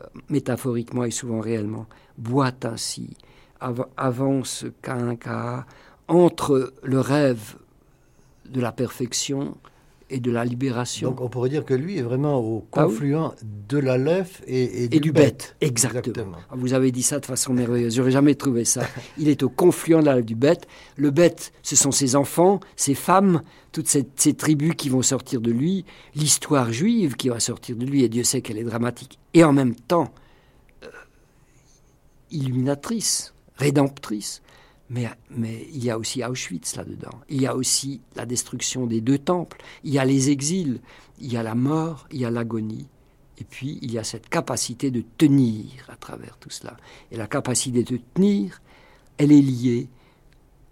euh, 0.00 0.06
métaphoriquement 0.30 1.04
et 1.04 1.10
souvent 1.10 1.40
réellement, 1.40 1.86
boite 2.16 2.64
ainsi, 2.64 3.10
avance 3.96 4.64
qu'un 4.80 5.16
entre 6.08 6.72
le 6.82 7.00
rêve 7.00 7.56
de 8.48 8.60
la 8.60 8.72
perfection 8.72 9.56
et 10.08 10.20
de 10.20 10.30
la 10.30 10.44
libération. 10.44 11.10
Donc 11.10 11.20
on 11.20 11.28
pourrait 11.28 11.48
dire 11.48 11.64
que 11.64 11.74
lui 11.74 11.98
est 11.98 12.02
vraiment 12.02 12.38
au 12.38 12.64
ah 12.72 12.84
confluent 12.84 13.32
de 13.68 13.78
la 13.78 13.96
et, 14.46 14.84
et, 14.84 15.00
du, 15.00 15.10
bête. 15.10 15.56
Exactement. 15.60 16.36
Ah, 16.48 16.54
vous 16.56 16.74
avez 16.74 16.92
dit 16.92 17.02
ça 17.02 17.18
de 17.18 17.26
façon 17.26 17.52
merveilleuse. 17.52 17.96
J'aurais 17.96 18.12
jamais 18.12 18.34
trouvé 18.34 18.64
ça. 18.64 18.82
Il 19.18 19.28
est 19.28 19.42
au 19.42 19.48
confluent 19.48 20.00
de 20.00 20.06
la 20.06 20.22
du 20.22 20.36
bête. 20.36 20.68
Le 20.96 21.10
bête, 21.10 21.52
ce 21.62 21.74
sont 21.74 21.90
ses 21.90 22.14
enfants, 22.14 22.60
ses 22.76 22.94
femmes, 22.94 23.42
toutes 23.72 23.88
ces, 23.88 24.34
tribus 24.34 24.74
qui 24.76 24.88
vont 24.88 25.02
sortir 25.02 25.40
de 25.40 25.50
lui, 25.50 25.84
l'histoire 26.14 26.72
juive 26.72 27.16
qui 27.16 27.28
va 27.28 27.40
sortir 27.40 27.76
de 27.76 27.84
lui, 27.84 28.04
et 28.04 28.08
Dieu 28.08 28.22
sait 28.22 28.40
qu'elle 28.40 28.58
est 28.58 28.64
dramatique. 28.64 29.18
Et 29.34 29.44
en 29.44 29.52
même 29.52 29.74
temps, 29.74 30.12
euh, 30.84 30.88
illuminatrice, 32.30 33.34
rédemptrice. 33.56 34.40
Mais, 34.88 35.08
il 35.72 35.84
y 35.84 35.90
a 35.90 35.98
aussi 35.98 36.22
Auschwitz 36.22 36.76
là-dedans. 36.76 37.20
Il 37.28 37.40
y 37.40 37.46
a 37.46 37.56
aussi 37.56 38.00
la 38.14 38.24
destruction 38.24 38.86
des 38.86 39.00
deux 39.00 39.18
temples. 39.18 39.58
Il 39.82 39.92
y 39.92 39.98
a 39.98 40.04
les 40.04 40.30
exils. 40.30 40.80
Il 41.18 41.32
y 41.32 41.36
a 41.36 41.42
la 41.42 41.54
mort. 41.54 42.06
Il 42.12 42.20
y 42.20 42.24
a 42.24 42.30
l'agonie. 42.30 42.86
Et 43.38 43.44
puis, 43.44 43.78
il 43.82 43.92
y 43.92 43.98
a 43.98 44.04
cette 44.04 44.28
capacité 44.28 44.90
de 44.90 45.02
tenir 45.18 45.66
à 45.88 45.96
travers 45.96 46.38
tout 46.38 46.50
cela. 46.50 46.76
Et 47.10 47.16
la 47.16 47.26
capacité 47.26 47.82
de 47.82 47.98
tenir, 48.14 48.62
elle 49.18 49.32
est 49.32 49.42
liée 49.42 49.88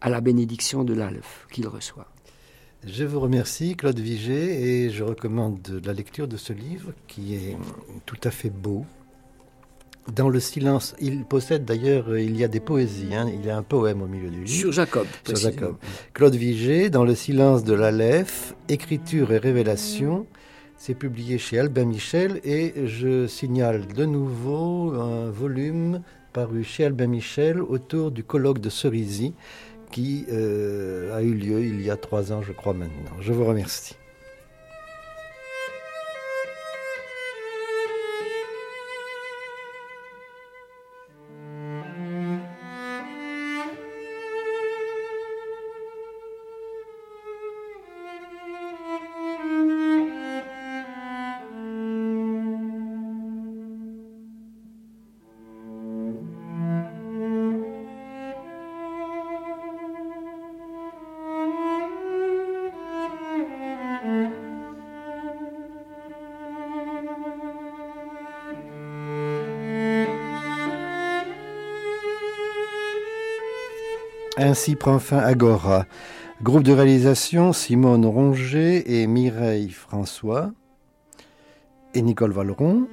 à 0.00 0.09
la 0.09 0.20
bénédiction 0.20 0.85
de 0.85 0.94
l'Alph 0.94 1.46
qu'il 1.50 1.66
reçoit. 1.66 2.09
Je 2.87 3.05
vous 3.05 3.20
remercie, 3.20 3.77
Claude 3.77 3.98
Vigée, 3.98 4.85
et 4.85 4.90
je 4.90 5.03
recommande 5.03 5.81
la 5.85 5.94
lecture 5.94 6.29
de 6.29 6.37
ce 6.37 6.53
livre 6.53 6.92
qui 7.07 7.35
est 7.35 7.57
tout 8.05 8.18
à 8.24 8.31
fait 8.31 8.50
beau, 8.50 8.85
Dans 10.12 10.29
le 10.29 10.38
silence, 10.38 10.95
il 11.01 11.25
possède 11.25 11.64
d'ailleurs, 11.64 12.11
euh, 12.11 12.21
il 12.21 12.37
y 12.37 12.45
a 12.45 12.49
des 12.49 12.61
poésies, 12.61 13.14
hein. 13.14 13.27
il 13.33 13.45
y 13.47 13.51
a 13.51 13.57
un 13.57 13.62
poème 13.62 14.03
au 14.03 14.07
milieu 14.07 14.29
du 14.29 14.45
livre. 14.45 14.49
Sur 14.49 14.73
Jacob. 14.73 15.07
Sur 15.27 15.37
Jacob. 15.37 15.77
Claude 16.12 16.35
Vigée, 16.35 16.90
Dans 16.90 17.05
le 17.05 17.14
silence 17.14 17.64
de 17.64 17.73
l'Aleph, 17.73 18.55
Écriture 18.69 19.33
et 19.33 19.38
révélation, 19.38 20.27
c'est 20.77 20.95
publié 20.95 21.38
chez 21.38 21.59
Albin 21.59 21.87
Michel 21.87 22.40
et 22.45 22.87
je 22.87 23.27
signale 23.27 23.87
de 23.87 24.05
nouveau 24.05 24.93
un 24.93 25.31
volume 25.31 26.03
paru 26.35 26.64
chez 26.64 26.85
Albin 26.85 27.07
Michel 27.07 27.62
autour 27.62 28.11
du 28.11 28.25
colloque 28.25 28.59
de 28.59 28.69
Cerisy 28.69 29.33
qui 29.90 30.27
euh, 30.31 31.17
a 31.17 31.23
eu 31.23 31.33
lieu 31.33 31.64
il 31.64 31.81
y 31.81 31.88
a 31.88 31.97
trois 31.97 32.33
ans, 32.33 32.43
je 32.43 32.53
crois 32.53 32.75
maintenant. 32.75 33.12
Je 33.21 33.33
vous 33.33 33.45
remercie. 33.45 33.95
Ainsi 74.37 74.75
prend 74.75 74.99
fin 74.99 75.18
Agora. 75.18 75.87
Groupe 76.42 76.64
de 76.64 76.73
réalisation 76.73 77.53
Simone 77.53 78.05
Ronget 78.05 78.83
et 78.87 79.07
Mireille 79.07 79.70
François 79.70 80.51
et 81.94 82.03
Nicole 82.03 82.33
Valeron. 82.33 82.88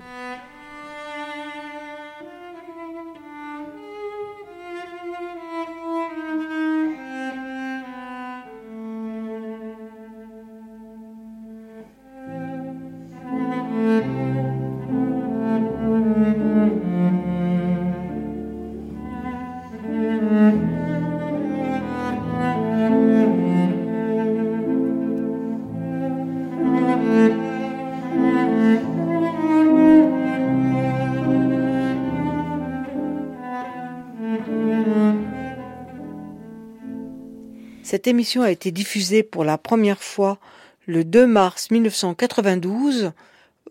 Cette 38.01 38.07
émission 38.07 38.41
a 38.41 38.49
été 38.49 38.71
diffusée 38.71 39.21
pour 39.21 39.43
la 39.43 39.59
première 39.59 40.01
fois 40.01 40.39
le 40.87 41.03
2 41.03 41.27
mars 41.27 41.69
1992. 41.69 43.11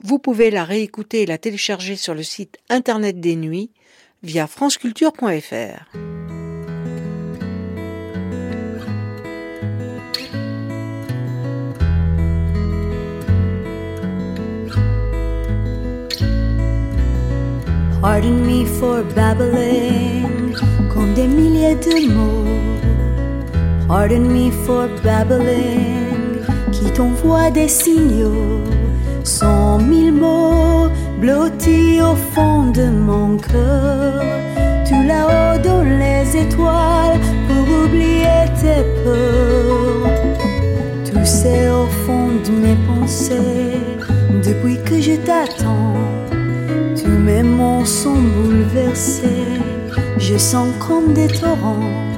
Vous 0.05 0.21
pouvez 0.21 0.53
la 0.53 0.63
réécouter 0.63 1.23
et 1.23 1.27
la 1.27 1.37
télécharger 1.37 1.97
sur 1.97 2.15
le 2.15 2.23
site 2.23 2.59
internet 2.69 3.19
des 3.19 3.35
nuits 3.35 3.73
via 4.23 4.47
franceculture.fr. 4.47 5.91
Pardon 18.01 18.31
me 18.31 18.65
for 18.65 19.03
babbling 19.17 20.55
comme 20.95 21.15
des 21.15 21.27
milliers 21.27 21.75
de 21.75 22.13
mots 22.15 22.80
Pardon 23.91 24.21
me 24.21 24.53
for 24.53 24.87
babbling, 25.03 26.45
qui 26.71 26.93
t'envoie 26.93 27.51
des 27.51 27.67
signaux, 27.67 28.61
cent 29.25 29.79
mille 29.79 30.13
mots 30.13 30.87
blottis 31.21 32.01
au 32.01 32.15
fond 32.15 32.71
de 32.71 32.85
mon 32.85 33.37
cœur. 33.37 34.23
Tout 34.89 35.03
là-haut 35.09 35.59
dans 35.59 35.83
les 35.83 36.37
étoiles 36.37 37.19
pour 37.49 37.65
oublier 37.83 38.45
tes 38.61 38.85
peurs. 39.03 40.07
Tout 41.05 41.25
c'est 41.25 41.69
au 41.69 41.87
fond 42.07 42.29
de 42.47 42.53
mes 42.63 42.77
pensées 42.87 43.81
depuis 44.47 44.79
que 44.85 45.01
je 45.01 45.17
t'attends. 45.17 45.99
Tous 46.95 47.19
mes 47.29 47.43
mots 47.43 47.85
sont 47.85 48.23
bouleversés, 48.37 49.59
je 50.17 50.37
sens 50.39 50.69
comme 50.79 51.13
des 51.13 51.27
torrents 51.27 52.10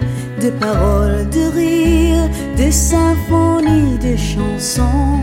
de 0.43 0.51
paroles, 0.51 1.29
de 1.31 1.45
rires, 1.57 2.29
de 2.57 2.71
symphonies, 2.71 3.97
de 3.99 4.17
chansons. 4.17 5.21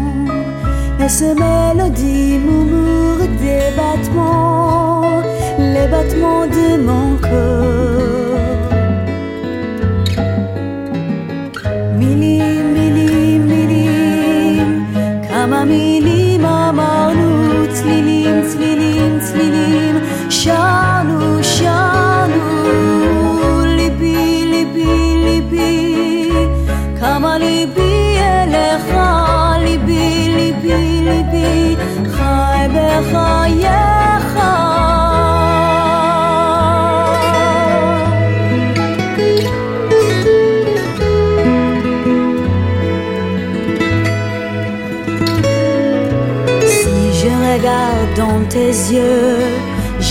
Et 1.04 1.10
ce 1.10 1.34
mélodie 1.44 2.40
murmure 2.40 3.28
des 3.42 3.66
battements, 3.76 5.22
les 5.58 5.88
battements 5.88 6.48
de 6.48 6.82
mon 6.82 7.18
cœur. 7.18 8.29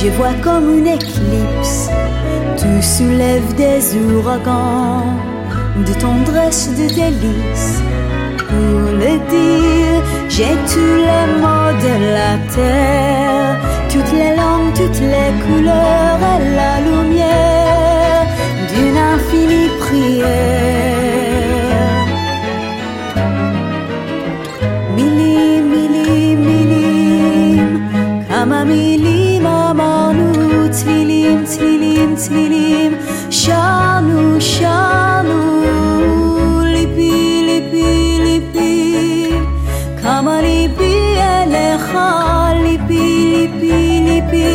Je 0.00 0.08
vois 0.11 0.34
comme 0.42 0.78
une 0.78 0.87
éclipse 0.87 1.88
tu 2.61 2.82
soulèves 2.82 3.54
des 3.54 3.80
ouragans 3.96 5.14
de 5.87 5.92
tendresse, 6.00 6.70
de 6.70 6.87
délices. 6.88 7.82
Pour 8.48 8.80
le 9.02 9.12
dire, 9.34 10.02
j'ai 10.28 10.54
tous 10.72 10.94
les 11.08 11.26
mots 11.40 11.74
de 11.87 11.94
la 12.16 12.32
terre, 12.54 13.56
toutes 13.92 14.12
les 14.12 14.34
langues, 14.40 14.72
toutes 14.74 15.02
les 15.14 15.30
couleurs 15.44 16.20
et 16.34 16.40
la 16.61 16.74
lumière 16.88 18.26
d'une 18.70 18.98
infinie 19.14 19.70
prière. 19.78 20.28
Mili, 24.96 25.61
mili, 25.70 26.37
milim, 26.46 27.72
kama 28.28 28.64
tlilim, 32.18 32.18
tlilim, 32.18 32.93
shanu, 33.30 34.39
shanu, 34.39 35.39
lipi, 36.74 37.11
lipi, 37.49 37.89
lipi, 38.26 38.72
kama 40.01 40.41
lipi 40.41 40.93
elecha, 41.34 42.09
lipi, 42.66 43.05
lipi, 43.34 43.78
lipi, 44.07 44.49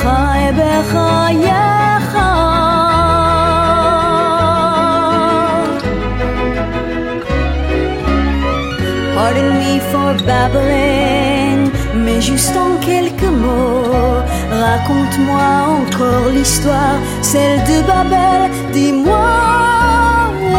חי 0.00 0.42
בחייך. 0.56 2.10
Pardon 9.16 9.50
me 9.60 9.74
for 9.90 10.12
babbling, 10.28 11.62
mais 12.04 12.20
juste 12.20 12.56
en 12.56 12.72
quelques 12.72 12.74
mots, 12.74 12.77
Raconte-moi 14.59 15.49
encore 15.79 16.29
l'histoire, 16.33 16.99
celle 17.21 17.59
de 17.63 17.81
Babel, 17.87 18.51
dis-moi, 18.73 19.29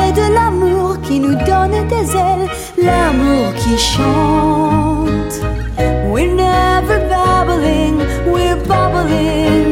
et 0.07 0.12
de 0.12 0.34
l'amour 0.34 0.98
qui 1.03 1.20
nous 1.20 1.34
donne 1.34 1.86
des 1.86 2.16
ailes, 2.16 2.48
l'amour 2.82 3.53
qui 3.57 3.76
chante. 3.76 5.34
We're 6.11 6.34
never 6.34 6.98
babbling, 7.11 7.98
we're 8.26 8.57
bubbling. 8.66 9.69